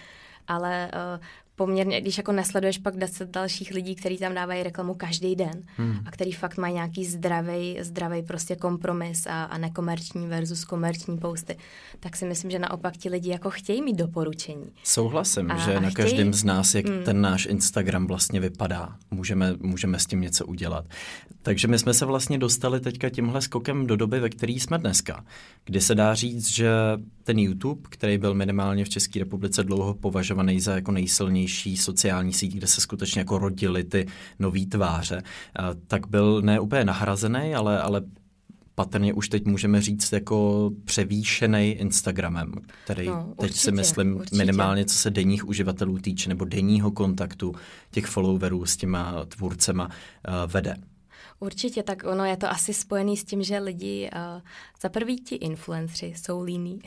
[0.47, 1.25] Ale uh,
[1.65, 5.99] poměrně, když jako nesleduješ pak deset dalších lidí, kteří tam dávají reklamu každý den hmm.
[6.05, 11.57] a který fakt mají nějaký zdravý, zdravý prostě kompromis a, a nekomerční versus komerční posty,
[11.99, 14.65] tak si myslím, že naopak ti lidi jako chtějí mít doporučení.
[14.83, 15.93] Souhlasím, a, že a na chtějí...
[15.93, 17.03] každém z nás, jak hmm.
[17.03, 20.85] ten náš Instagram vlastně vypadá, můžeme, můžeme s tím něco udělat.
[21.41, 25.23] Takže my jsme se vlastně dostali teďka tímhle skokem do doby, ve které jsme dneska,
[25.65, 26.69] kdy se dá říct, že
[27.23, 32.53] ten YouTube, který byl minimálně v České republice dlouho považovaný za jako nejsilnější sociální síť,
[32.53, 34.07] kde se skutečně jako rodily ty
[34.39, 35.23] nové tváře,
[35.87, 38.01] tak byl ne úplně nahrazený, ale, ale
[38.75, 44.37] patrně už teď můžeme říct jako převýšený Instagramem, který no, určitě, teď si myslím určitě.
[44.37, 47.53] minimálně co se denních uživatelů týče nebo denního kontaktu
[47.91, 49.89] těch followerů s těma tvůrcema
[50.47, 50.75] vede.
[51.43, 54.41] Určitě, tak ono je to asi spojený s tím, že lidi, uh,
[54.81, 56.79] za prvý ti influenceri jsou líní.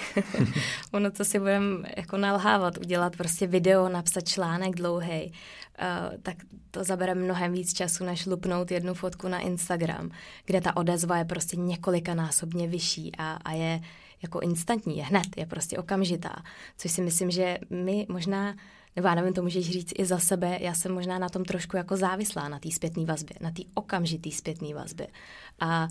[0.93, 6.37] ono, co si budeme jako nalhávat, udělat prostě video, napsat článek dlouhý, uh, tak
[6.71, 10.11] to zabere mnohem víc času, než lupnout jednu fotku na Instagram,
[10.45, 13.81] kde ta odezva je prostě několikanásobně vyšší a, a je
[14.23, 16.43] jako instantní, je hned, je prostě okamžitá.
[16.77, 18.55] Což si myslím, že my možná
[18.97, 21.77] nebo já nevím, to můžeš říct i za sebe, já jsem možná na tom trošku
[21.77, 25.07] jako závislá, na té zpětné vazbě, na té okamžitý zpětné vazbě.
[25.61, 25.89] A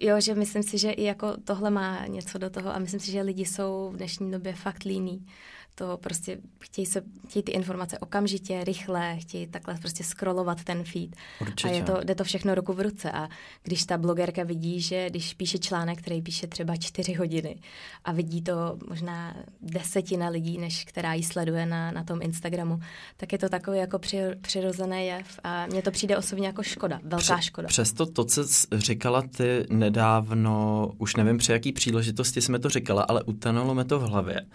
[0.00, 3.10] jo, že myslím si, že i jako tohle má něco do toho a myslím si,
[3.10, 5.26] že lidi jsou v dnešní době fakt líní
[5.74, 11.16] to prostě chtějí, se, chtějí ty informace okamžitě, rychle, chtějí takhle prostě scrollovat ten feed.
[11.40, 11.68] Určitě.
[11.68, 13.12] A je to, jde to všechno ruku v ruce.
[13.12, 13.28] A
[13.62, 17.56] když ta blogerka vidí, že když píše článek, který píše třeba čtyři hodiny
[18.04, 22.80] a vidí to možná desetina lidí, než která ji sleduje na, na tom Instagramu,
[23.16, 25.40] tak je to takový jako při, přirozený jev.
[25.44, 27.68] A mně to přijde osobně jako škoda, velká Pře- škoda.
[27.68, 33.02] Přesto to, co jsi říkala ty nedávno, už nevím při jaký příležitosti jsme to říkala,
[33.02, 34.46] ale utanulo mi to v hlavě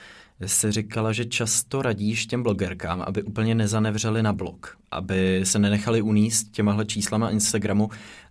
[0.46, 6.02] jsi říkala, že často radíš těm blogerkám, aby úplně nezanevřeli na blog, aby se nenechali
[6.02, 7.90] uníst těmahle číslama Instagramu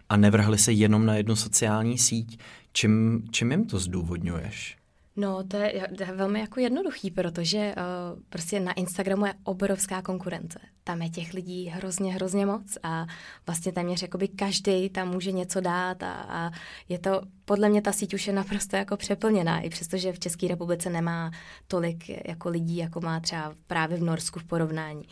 [0.09, 2.39] a nevrhli se jenom na jednu sociální síť.
[2.73, 4.77] Čím, čím jim to zdůvodňuješ?
[5.17, 10.03] No, to je, to je velmi jako jednoduchý, protože uh, prostě na Instagramu je obrovská
[10.03, 10.59] konkurence.
[10.85, 13.07] Tam je těch lidí hrozně, hrozně moc a
[13.47, 16.51] vlastně téměř jakoby každý tam může něco dát a, a
[16.89, 20.49] je to, podle mě ta síť už je naprosto jako přeplněná, i přestože v České
[20.49, 21.31] republice nemá
[21.67, 25.03] tolik jako lidí, jako má třeba právě v Norsku v porovnání.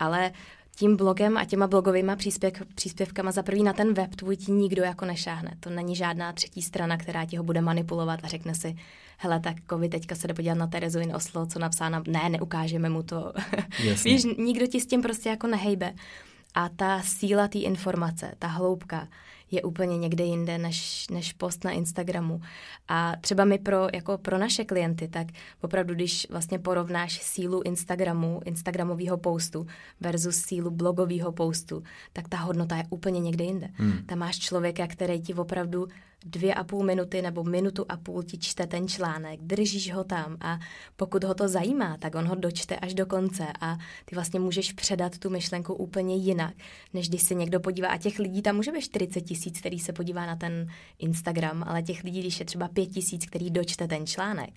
[0.00, 0.32] Ale
[0.78, 4.82] tím blogem a těma blogovými příspěv, příspěvkama za prvý na ten web tvůj ti nikdo
[4.82, 5.56] jako nešáhne.
[5.60, 8.76] To není žádná třetí strana, která ti ho bude manipulovat a řekne si,
[9.18, 12.88] hele, tak vy teďka se jde podívat na Terezu in Oslo, co napsána, ne, neukážeme
[12.88, 13.32] mu to.
[14.04, 15.94] Víš, nikdo ti s tím prostě jako nehejbe.
[16.54, 19.08] A ta síla té informace, ta hloubka,
[19.50, 22.40] je úplně někde jinde než, než post na Instagramu.
[22.88, 25.26] A třeba my pro, jako pro naše klienty, tak
[25.60, 29.66] opravdu, když vlastně porovnáš sílu Instagramu, Instagramového postu
[30.00, 31.82] versus sílu blogového postu,
[32.12, 33.68] tak ta hodnota je úplně někde jinde.
[33.72, 34.06] Hmm.
[34.06, 35.88] Tam máš člověka, který ti opravdu
[36.26, 40.36] dvě a půl minuty nebo minutu a půl ti čte ten článek, držíš ho tam
[40.40, 40.58] a
[40.96, 44.72] pokud ho to zajímá, tak on ho dočte až do konce a ty vlastně můžeš
[44.72, 46.54] předat tu myšlenku úplně jinak,
[46.94, 49.92] než když se někdo podívá a těch lidí tam může být 40 tisíc, který se
[49.92, 50.68] podívá na ten
[50.98, 54.50] Instagram, ale těch lidí, když je třeba pět tisíc, který dočte ten článek,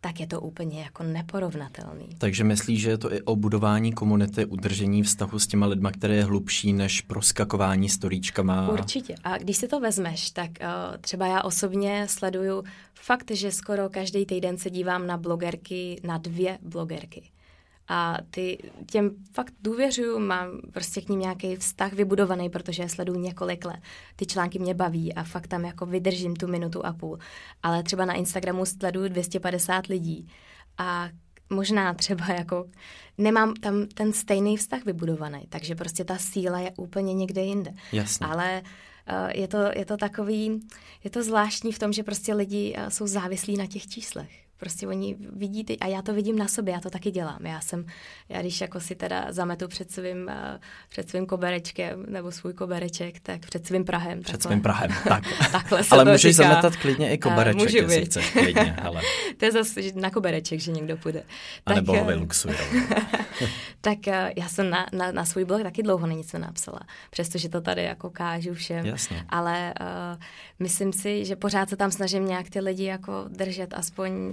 [0.00, 2.06] tak je to úplně jako neporovnatelný.
[2.18, 6.16] Takže myslíš, že je to i o budování komunity, udržení vztahu s těma lidma, které
[6.16, 8.68] je hlubší než proskakování storíčkama?
[8.68, 9.14] Určitě.
[9.24, 12.64] A když si to vezmeš, tak uh, třeba já osobně sleduju
[12.94, 17.22] fakt, že skoro každý týden se dívám na blogerky, na dvě blogerky
[17.88, 23.18] a ty těm fakt důvěřuju, mám prostě k ním nějaký vztah vybudovaný, protože je sleduju
[23.18, 23.80] několik let.
[24.16, 27.18] Ty články mě baví a fakt tam jako vydržím tu minutu a půl.
[27.62, 30.28] Ale třeba na Instagramu sleduju 250 lidí
[30.78, 31.08] a
[31.50, 32.66] možná třeba jako
[33.18, 37.74] nemám tam ten stejný vztah vybudovaný, takže prostě ta síla je úplně někde jinde.
[37.92, 38.26] Jasně.
[38.26, 40.60] Ale uh, je, to, je to takový,
[41.04, 44.41] je to zvláštní v tom, že prostě lidi uh, jsou závislí na těch číslech.
[44.62, 47.46] Prostě oni vidí ty, a já to vidím na sobě, já to taky dělám.
[47.46, 47.86] Já jsem,
[48.28, 53.20] já když jako si teda zametu před svým, uh, před svým koberečkem, nebo svůj kobereček,
[53.20, 54.20] tak před svým Prahem.
[54.20, 54.48] Před takhle.
[54.48, 55.24] svým Prahem, tak.
[55.52, 56.48] takhle ale můžeš říká.
[56.48, 58.06] zametat klidně i kobereček, uh, jestli být.
[58.06, 59.02] chceš, klidně, hele.
[59.36, 61.20] to je zase na kobereček, že někdo půjde.
[61.66, 62.56] A tak, nebo ho vyluxuje.
[63.80, 63.98] tak
[64.36, 68.10] já jsem na, na, na svůj blog taky dlouho nic nenapsala, přestože to tady jako
[68.10, 68.86] kážu všem.
[68.86, 69.24] Jasně.
[69.28, 70.22] Ale uh,
[70.58, 74.32] myslím si, že pořád se tam snažím nějak ty lidi jako držet aspoň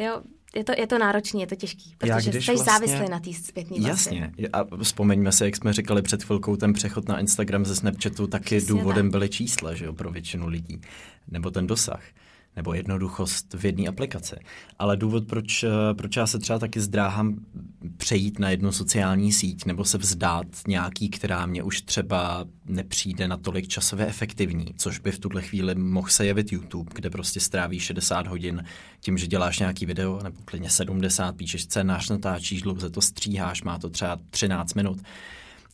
[0.00, 0.22] jo,
[0.56, 3.76] je to, je to náročné, je to těžký, protože jsi vlastně, závislý na té zpětné
[3.80, 4.32] Jasně.
[4.52, 8.44] A vzpomeňme se, jak jsme říkali před chvilkou, ten přechod na Instagram ze Snapchatu taky
[8.44, 9.10] Přesně důvodem tak.
[9.10, 10.80] byly čísla, že jo, pro většinu lidí.
[11.28, 12.02] Nebo ten dosah
[12.56, 14.36] nebo jednoduchost v jedné aplikaci.
[14.78, 17.36] Ale důvod, proč, eh, proč já se třeba taky zdráhám
[17.96, 23.36] přejít na jednu sociální síť nebo se vzdát nějaký, která mě už třeba nepřijde na
[23.36, 27.80] tolik časově efektivní, což by v tuhle chvíli mohl se jevit YouTube, kde prostě stráví
[27.80, 28.64] 60 hodin
[29.00, 33.78] tím, že děláš nějaký video, nebo klidně 70, píšeš scénář, natáčíš, dlouze to stříháš, má
[33.78, 34.98] to třeba 13 minut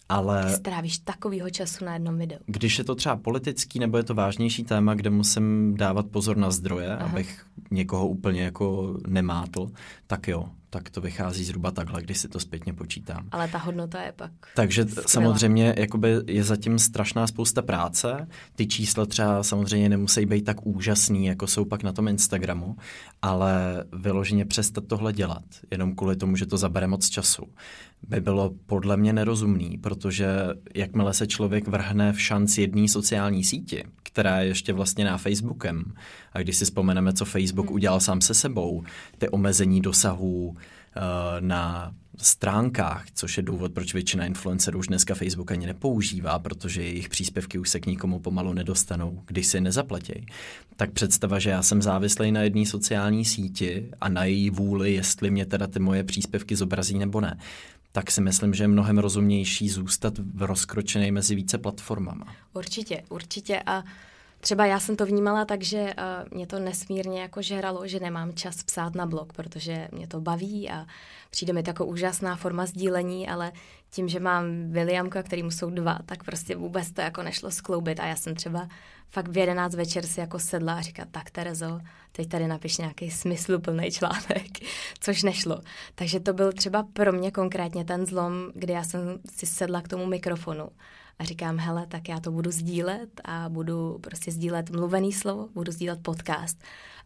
[0.09, 0.57] ale...
[0.57, 2.39] Strávíš takovýho času na jednom videu.
[2.47, 6.51] Když je to třeba politický nebo je to vážnější téma, kde musím dávat pozor na
[6.51, 7.11] zdroje, Aha.
[7.11, 9.71] abych někoho úplně jako nemátl,
[10.07, 13.29] tak jo, tak to vychází zhruba takhle, když si to zpětně počítám.
[13.31, 15.09] Ale ta hodnota je pak Takže skvělá.
[15.09, 18.29] samozřejmě jakoby je zatím strašná spousta práce.
[18.55, 22.77] Ty čísla třeba samozřejmě nemusí být tak úžasný, jako jsou pak na tom Instagramu,
[23.23, 27.47] ale vyloženě přestat tohle dělat, jenom kvůli tomu, že to zabere moc času,
[28.03, 30.29] by bylo podle mě nerozumný, protože
[30.75, 35.93] jakmile se člověk vrhne v šanc jedné sociální síti, která je ještě vlastně na Facebookem,
[36.33, 37.75] a když si vzpomeneme, co Facebook hmm.
[37.75, 38.85] udělal sám se sebou,
[39.19, 40.57] ty omezení dosahů uh,
[41.41, 47.09] na stránkách, což je důvod, proč většina influencerů už dneska Facebook ani nepoužívá, protože jejich
[47.09, 50.27] příspěvky už se k nikomu pomalu nedostanou, když si nezaplatí.
[50.77, 55.31] Tak představa, že já jsem závislý na jedné sociální síti a na její vůli, jestli
[55.31, 57.39] mě teda ty moje příspěvky zobrazí nebo ne,
[57.93, 62.27] tak si myslím, že je mnohem rozumnější zůstat v rozkročený mezi více platformama.
[62.55, 63.85] Určitě, určitě a
[64.41, 65.93] Třeba já jsem to vnímala tak, že uh,
[66.31, 70.71] mě to nesmírně jako žeralo, že nemám čas psát na blog, protože mě to baví
[70.71, 70.87] a
[71.31, 73.53] přijde mi to jako úžasná forma sdílení, ale
[73.91, 78.07] tím, že mám Williamka, mu jsou dva, tak prostě vůbec to jako nešlo skloubit a
[78.07, 78.69] já jsem třeba
[79.11, 81.81] fakt v jedenáct večer si jako sedla a říkala, tak Terezo,
[82.13, 84.59] teď tady napiš nějaký smysluplný článek,
[85.01, 85.61] což nešlo.
[85.95, 89.01] Takže to byl třeba pro mě konkrétně ten zlom, kdy já jsem
[89.37, 90.69] si sedla k tomu mikrofonu
[91.19, 95.73] a říkám, hele, tak já to budu sdílet a budu prostě sdílet mluvený slovo, budu
[95.73, 96.63] sdílet podcast.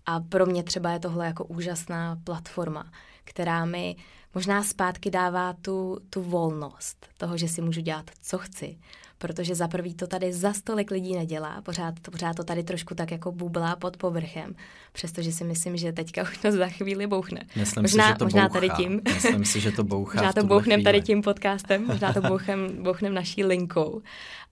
[0.07, 2.93] A pro mě třeba je tohle jako úžasná platforma,
[3.25, 3.97] která mi
[4.35, 8.79] možná zpátky dává tu, tu volnost toho, že si můžu dělat, co chci
[9.23, 12.95] protože za prvý to tady za stolik lidí nedělá, pořád, to, pořád to tady trošku
[12.95, 14.55] tak jako bublá pod povrchem,
[14.93, 17.43] přestože si myslím, že teďka už to za chvíli bouchne.
[17.57, 18.53] Myslím možná, si, že to možná bouchá.
[18.53, 19.01] tady tím.
[19.15, 23.15] Myslím si, že to bouchá Možná to bouchnem tady tím podcastem, možná to bouchem, bouchnem
[23.15, 24.03] naší linkou,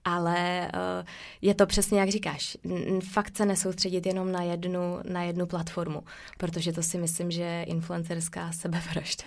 [0.05, 1.07] ale uh,
[1.41, 2.57] je to přesně jak říkáš,
[3.11, 6.03] fakt se nesoustředit jenom na jednu, na jednu platformu,
[6.37, 9.25] protože to si myslím, že je influencerská sebevražda.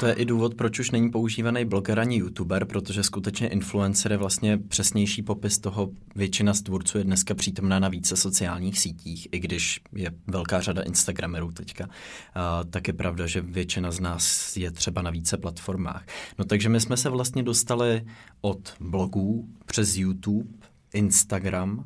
[0.00, 4.18] To je i důvod, proč už není používaný bloger ani youtuber, protože skutečně influencer je
[4.18, 9.38] vlastně přesnější popis toho, většina z tvůrců je dneska přítomná na více sociálních sítích, i
[9.38, 14.70] když je velká řada Instagramerů teďka, uh, tak je pravda, že většina z nás je
[14.70, 16.06] třeba na více platformách.
[16.38, 18.06] No takže my jsme se vlastně dostali
[18.40, 20.48] od blogů přes YouTube,
[20.92, 21.84] Instagram,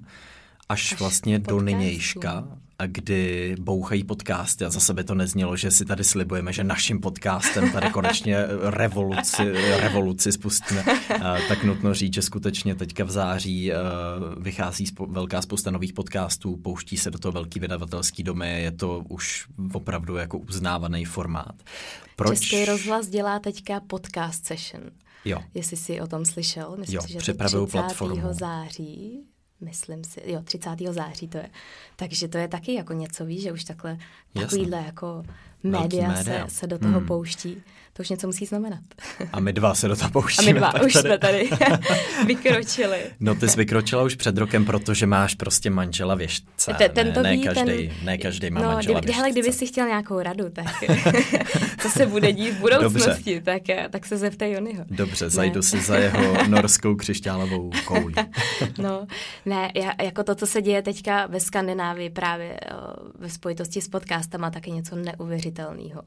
[0.68, 1.59] až, až vlastně podcastu.
[1.59, 6.53] do nynějška, a kdy bouchají podcasty a za sebe to neznělo, že si tady slibujeme,
[6.53, 10.84] že naším podcastem tady konečně revoluci, revoluci spustíme.
[11.49, 13.76] tak nutno říct, že skutečně teďka v září eh,
[14.41, 19.47] vychází velká spousta nových podcastů, pouští se do toho velký vydavatelský domy, je to už
[19.72, 21.55] opravdu jako uznávaný formát.
[22.16, 22.39] Proč?
[22.41, 24.82] Český rozhlas dělá teďka podcast session.
[25.27, 25.43] Jo.
[25.55, 27.66] Jestli jsi o tom slyšel, myslím jo, si, že to 30.
[27.70, 28.22] platformu.
[28.31, 29.27] září
[29.61, 30.70] myslím si, jo, 30.
[30.91, 31.51] září to je.
[31.97, 33.99] Takže to je taky jako něco, víš, že už takhle
[34.33, 35.22] takovýhle jako
[35.62, 36.49] média, média.
[36.49, 37.07] Se, se do toho hmm.
[37.07, 37.62] pouští.
[37.97, 38.81] To už něco musí znamenat.
[39.33, 40.51] A my dva se do toho pouštíme.
[40.51, 41.09] A my dva už tady.
[41.09, 41.51] jsme tady
[42.27, 42.99] vykročili.
[43.21, 46.15] No ty jsi vykročila už před rokem, protože máš prostě manžela
[46.89, 49.87] ten ne, ne, každý, ten, ne každý má no, manžela kdyby, hele, kdyby si chtěl
[49.87, 50.67] nějakou radu, tak
[51.83, 54.85] co se bude dít v budoucnosti, tak, tak se zeptej Jonyho.
[54.87, 55.31] Dobře, ne.
[55.31, 58.15] zajdu si za jeho norskou křišťálovou koulí.
[58.79, 59.07] no,
[59.47, 59.73] ne,
[60.03, 62.61] jako to, co se děje teďka ve Skandinávii právě
[63.19, 66.03] ve spojitosti s podcastama, taky něco neuvěřitelného.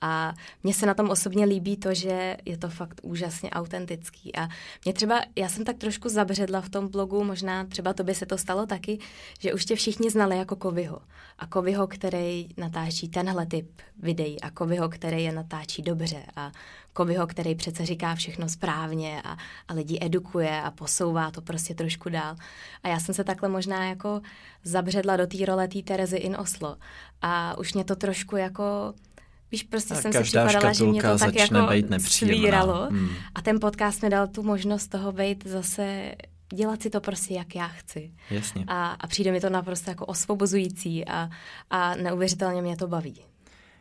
[0.00, 4.36] A mně se na tom osobně líbí to, že je to fakt úžasně autentický.
[4.36, 4.48] A
[4.84, 8.26] mě třeba, já jsem tak trošku zabředla v tom blogu, možná třeba to by se
[8.26, 8.98] to stalo taky,
[9.38, 11.00] že už tě všichni znali jako Kovyho.
[11.38, 13.70] A Kovyho, který natáčí tenhle typ
[14.02, 16.52] videí a Kovyho, který je natáčí dobře a
[16.92, 19.36] Kovyho, který přece říká všechno správně a,
[19.68, 22.36] a lidi edukuje a posouvá to prostě trošku dál.
[22.82, 24.20] A já jsem se takhle možná jako
[24.64, 26.76] zabředla do té role té Terezy in Oslo.
[27.22, 28.94] A už mě to trošku jako
[29.52, 31.68] Víš, prostě a jsem si připadala, že mě to tak jako
[31.98, 32.88] svíralo.
[32.90, 33.08] Hmm.
[33.34, 36.12] A ten podcast mi dal tu možnost toho být zase
[36.54, 38.10] dělat si to prostě, jak já chci.
[38.30, 38.64] Jasně.
[38.66, 41.30] A, a přijde mi to naprosto jako osvobozující a,
[41.70, 43.20] a neuvěřitelně mě to baví.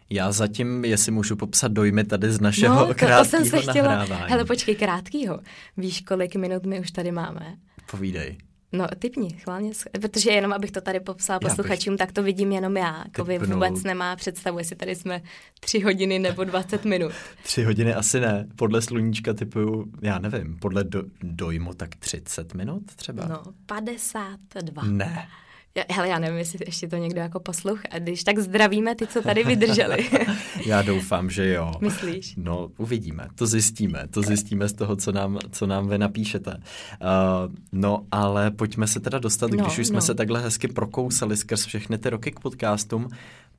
[0.10, 3.72] Já zatím, jestli můžu popsat dojmy tady z našeho no, to, krátkého to jsem se
[3.72, 3.96] chtěla...
[3.96, 4.32] nahrávání.
[4.32, 5.40] Hele, počkej, krátkýho.
[5.78, 7.58] Víš, kolik minut my už tady máme?
[7.92, 8.38] Povídej.
[8.72, 12.00] No, typni, chválně, protože jenom abych to tady popsala posluchačům, bych...
[12.00, 13.04] tak to vidím jenom já.
[13.16, 15.22] Kovy vůbec nemá představu, jestli tady jsme
[15.60, 17.12] tři hodiny nebo 20 minut.
[17.44, 18.48] tři hodiny asi ne.
[18.56, 23.26] Podle sluníčka typu, já nevím, podle do, dojmu tak 30 minut třeba?
[23.28, 24.84] No, 52.
[24.84, 25.28] Ne.
[25.78, 27.82] Já, hele, já nevím, jestli ještě to někdo jako posluch.
[27.92, 30.10] A když tak zdravíme ty, co tady vydrželi.
[30.66, 31.72] já doufám, že jo.
[31.82, 32.34] Myslíš?
[32.38, 33.28] No, uvidíme.
[33.36, 34.08] To zjistíme.
[34.10, 36.52] To zjistíme z toho, co nám, co nám vy napíšete.
[36.54, 36.58] Uh,
[37.72, 40.02] no, ale pojďme se teda dostat, no, když už jsme no.
[40.02, 43.10] se takhle hezky prokousali skrz všechny ty roky k podcastům,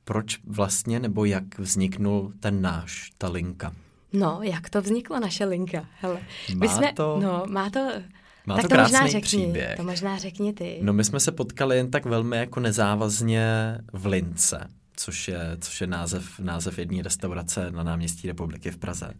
[0.03, 3.73] proč vlastně nebo jak vzniknul ten náš, ta linka?
[4.13, 5.85] No, jak to vzniklo, naše linka?
[6.01, 7.19] Hele, má my jsme, to...
[7.23, 7.91] No, má to
[8.49, 9.77] má tak to, to krásný možná řekni, příběh.
[9.77, 10.79] To možná řekni ty.
[10.81, 15.81] No my jsme se potkali jen tak velmi jako nezávazně v Lince, což je, což
[15.81, 19.13] je název, název jedné restaurace na náměstí republiky v Praze.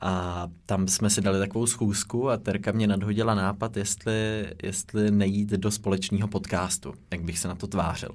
[0.00, 5.48] A tam jsme si dali takovou schůzku a Terka mě nadhodila nápad, jestli, jestli nejít
[5.48, 8.10] do společného podcastu, jak bych se na to tvářil.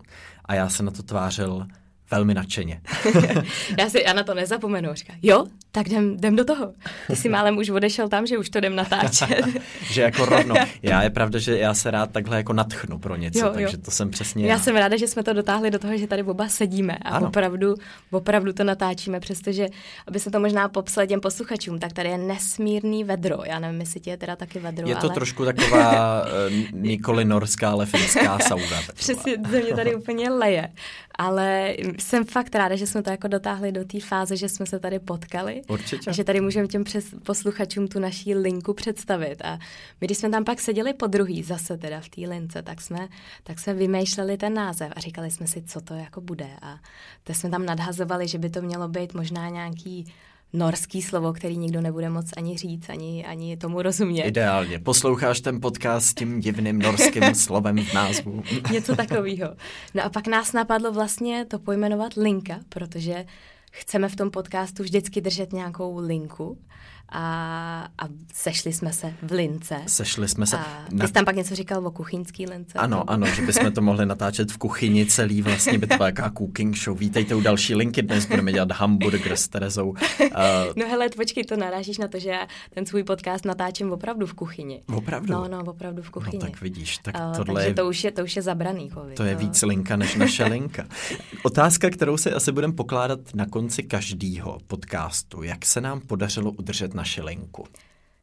[0.46, 1.68] A já se na to tvářil
[2.14, 2.82] velmi nadšeně.
[3.80, 4.94] já si já na to nezapomenu.
[4.94, 6.74] Říká, jo, tak jdem, jdem do toho.
[7.08, 9.46] Ty si málem už odešel tam, že už to jdem natáčet.
[9.92, 10.56] že jako rovno.
[10.82, 13.84] Já je pravda, že já se rád takhle jako natchnu pro něco, jo, takže jo.
[13.86, 14.54] to jsem přesně já.
[14.54, 17.28] Já jsem ráda, že jsme to dotáhli do toho, že tady oba sedíme a ano.
[17.28, 17.76] opravdu,
[18.12, 19.68] opravdu to natáčíme, přestože,
[20.08, 23.38] aby se to možná popsal těm posluchačům, tak tady je nesmírný vedro.
[23.46, 25.14] Já nevím, jestli tě je teda taky vedro, Je to ale...
[25.14, 26.30] trošku taková uh,
[26.72, 28.82] nikoli norská, ale finská sauna.
[28.96, 30.70] Přesně, mě tady úplně leje.
[31.18, 34.80] Ale jsem fakt ráda, že jsme to jako dotáhli do té fáze, že jsme se
[34.80, 35.62] tady potkali.
[35.68, 36.10] Určitě.
[36.10, 39.42] A že tady můžeme těm přes posluchačům tu naší linku představit.
[39.42, 39.60] A
[40.02, 43.08] my, když jsme tam pak seděli po druhý, zase teda v té lince, tak jsme,
[43.44, 46.50] tak jsme vymýšleli ten název a říkali jsme si, co to jako bude.
[46.62, 46.80] A
[47.24, 50.14] to jsme tam nadhazovali, že by to mělo být možná nějaký
[50.54, 54.24] norský slovo, který nikdo nebude moc ani říct, ani, ani tomu rozumět.
[54.24, 54.80] Ideálně.
[54.80, 58.44] Posloucháš ten podcast s tím divným norským slovem v názvu.
[58.72, 59.56] Něco takového.
[59.94, 63.26] No a pak nás napadlo vlastně to pojmenovat linka, protože
[63.72, 66.58] chceme v tom podcastu vždycky držet nějakou linku
[67.14, 69.76] a, a sešli jsme se v lince.
[69.88, 70.58] Sešli jsme se.
[70.58, 71.08] A ty na...
[71.08, 72.78] jsi tam pak něco říkal o kuchyňský lince.
[72.78, 76.32] Ano, ano, že bychom to mohli natáčet v kuchyni celý, vlastně by to byla jaká
[76.38, 76.98] cooking show.
[76.98, 79.90] Vítejte u další linky, dnes budeme dělat hamburger s Terezou.
[79.90, 79.98] Uh...
[80.76, 84.34] No hele, počkej, to narážíš na to, že já ten svůj podcast natáčím opravdu v
[84.34, 84.82] kuchyni.
[84.96, 85.34] Opravdu?
[85.34, 86.40] No, no, opravdu v kuchyni.
[86.44, 87.74] No tak vidíš, tak uh, tohle takže je...
[87.74, 89.14] to už je, to už je zabraný, kovi.
[89.14, 90.86] To je víc linka než naše linka.
[91.44, 95.44] Otázka, kterou si asi budeme pokládat na konci každého podcastu.
[95.44, 97.68] Jak se nám podařilo udržet naše linku?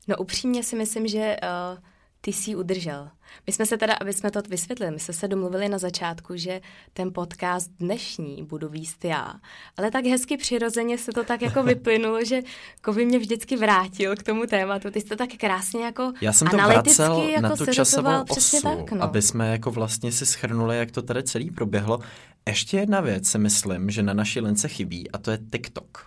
[0.08, 1.78] No upřímně si myslím, že uh,
[2.20, 3.10] ty jsi udržel.
[3.46, 6.60] My jsme se teda, aby jsme to vysvětlili, my jsme se domluvili na začátku, že
[6.92, 9.34] ten podcast dnešní budu výst já.
[9.76, 12.42] Ale tak hezky přirozeně se to tak jako vyplynulo, že
[12.82, 14.90] Kovy mě vždycky vrátil k tomu tématu.
[14.90, 18.62] Ty jsi to tak krásně jako Já jsem to vracel jako na tu časovou osu,
[18.62, 19.02] tak, no.
[19.02, 22.00] aby jsme jako vlastně si schrnuli, jak to tady celý proběhlo.
[22.48, 26.06] Ještě jedna věc si myslím, že na naší lince chybí a to je TikTok.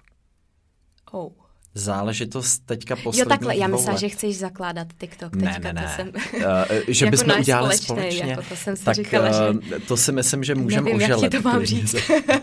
[1.11, 1.42] Oh.
[1.75, 5.73] Záležitost teďka poslední Jo, takhle, já myslím, že chceš zakládat TikTok teďka.
[5.73, 5.83] Ne, ne, ne.
[5.83, 6.11] To jsem...
[6.35, 6.43] uh,
[6.87, 8.11] že jako bychom udělali společně.
[8.11, 8.31] společně.
[8.31, 9.79] Jako to jsem si tak říkala, uh, že...
[9.79, 11.23] to si myslím, že můžeme nevím, oželet.
[11.23, 11.95] jak ti to mám říct.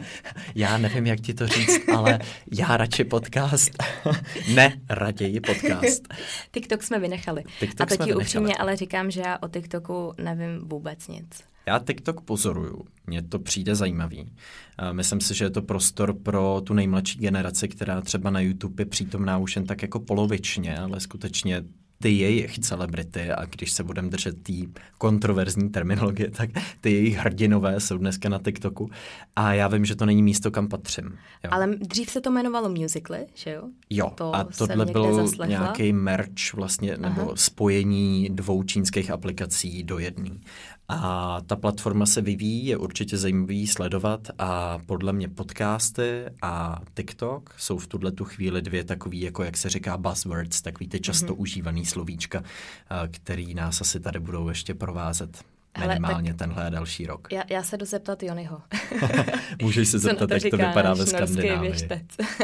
[0.54, 2.18] já nevím, jak ti to říct, ale
[2.52, 3.70] já radši podcast.
[4.54, 6.02] ne, raději podcast.
[6.50, 7.44] TikTok jsme vynechali.
[7.60, 11.49] TikTok A to ti upřímně ale říkám, že já o TikToku nevím vůbec nic.
[11.66, 14.32] Já TikTok pozoruju, mně to přijde zajímavý.
[14.92, 18.86] Myslím si, že je to prostor pro tu nejmladší generaci, která třeba na YouTube je
[18.86, 21.64] přítomná už jen tak jako polovičně, ale skutečně
[22.02, 24.52] ty jejich celebrity, a když se budeme držet té
[24.98, 26.50] kontroverzní terminologie, tak
[26.80, 28.90] ty jejich hrdinové jsou dneska na TikToku.
[29.36, 31.18] A já vím, že to není místo, kam patřím.
[31.44, 31.50] Jo.
[31.50, 33.62] Ale dřív se to jmenovalo musically, že jo?
[33.90, 37.32] Jo, to a tohle byl nějaký merch vlastně, nebo Aha.
[37.34, 40.30] spojení dvou čínských aplikací do jedné.
[40.93, 47.55] A ta platforma se vyvíjí, je určitě zajímavý sledovat a podle mě podcasty a TikTok
[47.59, 51.26] jsou v tuhle tu chvíli dvě takový, jako jak se říká buzzwords, takový ty často
[51.26, 51.34] Mhm.
[51.34, 51.41] mm-hmm.
[51.41, 52.43] užívaný slovíčka,
[52.91, 57.32] a který nás asi tady budou ještě provázet Hele, minimálně tenhle a další rok.
[57.32, 58.62] Já, já se jdu zeptat Jonyho.
[59.62, 61.74] Můžeš se zeptat, to jak to vypadá ve Skandinávii.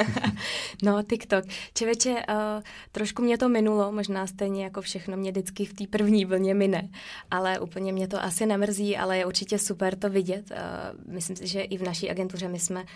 [0.82, 1.44] no, TikTok.
[1.74, 2.62] Čeveče, uh,
[2.92, 6.88] trošku mě to minulo, možná stejně jako všechno mě vždycky v té první vlně mine,
[7.30, 10.50] ale úplně mě to asi nemrzí, ale je určitě super to vidět.
[10.50, 12.86] Uh, myslím si, že i v naší agentuře my jsme uh,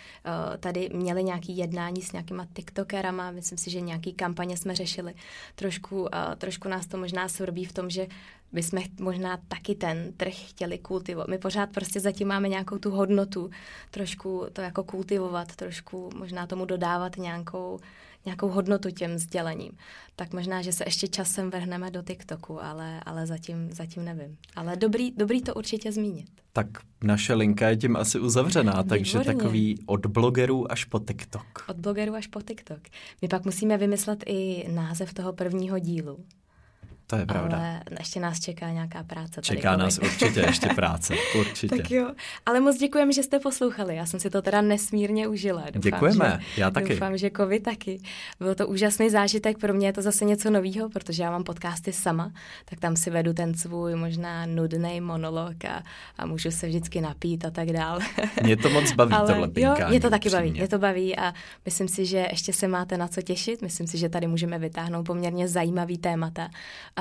[0.60, 5.14] tady měli nějaký jednání s nějakýma TikTokerama, myslím si, že nějaký kampaně jsme řešili.
[5.54, 6.08] Trošku, uh,
[6.38, 8.06] trošku nás to možná svrbí v tom, že
[8.52, 11.28] bychom možná taky ten trh chtěli kultivovat.
[11.28, 13.50] My pořád prostě zatím máme nějakou tu hodnotu,
[13.90, 17.78] trošku to jako kultivovat, trošku možná tomu dodávat nějakou,
[18.24, 19.72] nějakou hodnotu těm sdělením.
[20.16, 24.36] Tak možná, že se ještě časem vrhneme do TikToku, ale, ale zatím, zatím nevím.
[24.56, 26.26] Ale dobrý, dobrý to určitě zmínit.
[26.52, 26.66] Tak
[27.04, 29.38] naše linka je tím asi uzavřená, takže Výborně.
[29.38, 31.64] takový od blogerů až po TikTok.
[31.68, 32.80] Od blogerů až po TikTok.
[33.22, 36.24] My pak musíme vymyslet i název toho prvního dílu.
[37.10, 37.56] To je pravda.
[37.56, 39.30] Ale ještě nás čeká nějaká práce.
[39.34, 40.10] tady Čeká nás covid.
[40.12, 41.76] určitě ještě práce, určitě.
[41.76, 42.10] Tak jo,
[42.46, 43.96] ale moc děkujeme, že jste poslouchali.
[43.96, 45.60] Já jsem si to teda nesmírně užila.
[45.60, 46.88] Doufám, Děkujeme, že, já taky.
[46.88, 48.00] Doufám, že vy taky.
[48.40, 51.92] Byl to úžasný zážitek, pro mě je to zase něco nového, protože já mám podcasty
[51.92, 52.32] sama,
[52.64, 55.82] tak tam si vedu ten svůj možná nudný monolog a,
[56.18, 57.98] a můžu se vždycky napít a tak dál.
[58.42, 60.60] Mě to moc baví, Ale tohle jo, mě to taky baví, upřímně.
[60.60, 61.34] mě to baví a
[61.64, 63.62] myslím si, že ještě se máte na co těšit.
[63.62, 66.48] Myslím si, že tady můžeme vytáhnout poměrně zajímavý témata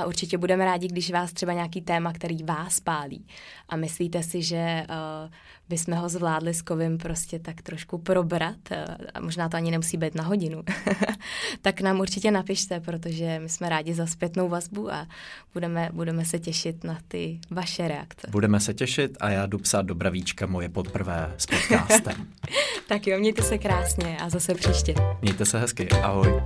[0.02, 3.26] a určitě budeme rádi, když vás třeba nějaký téma, který vás pálí
[3.70, 5.32] a myslíte si, že uh,
[5.70, 8.78] bychom ho zvládli s kovím prostě tak trošku probrat uh,
[9.14, 10.64] a možná to ani nemusí být na hodinu,
[11.62, 15.08] tak nám určitě napište, protože my jsme rádi za zpětnou vazbu a
[15.54, 18.28] budeme, budeme se těšit na ty vaše reakce.
[18.32, 22.28] Budeme se těšit a já jdu psát do Bravíčka moje podprvé s podcastem.
[22.88, 24.96] Tak jo, mějte se krásně a zase příště.
[25.22, 26.42] Mějte se hezky, ahoj.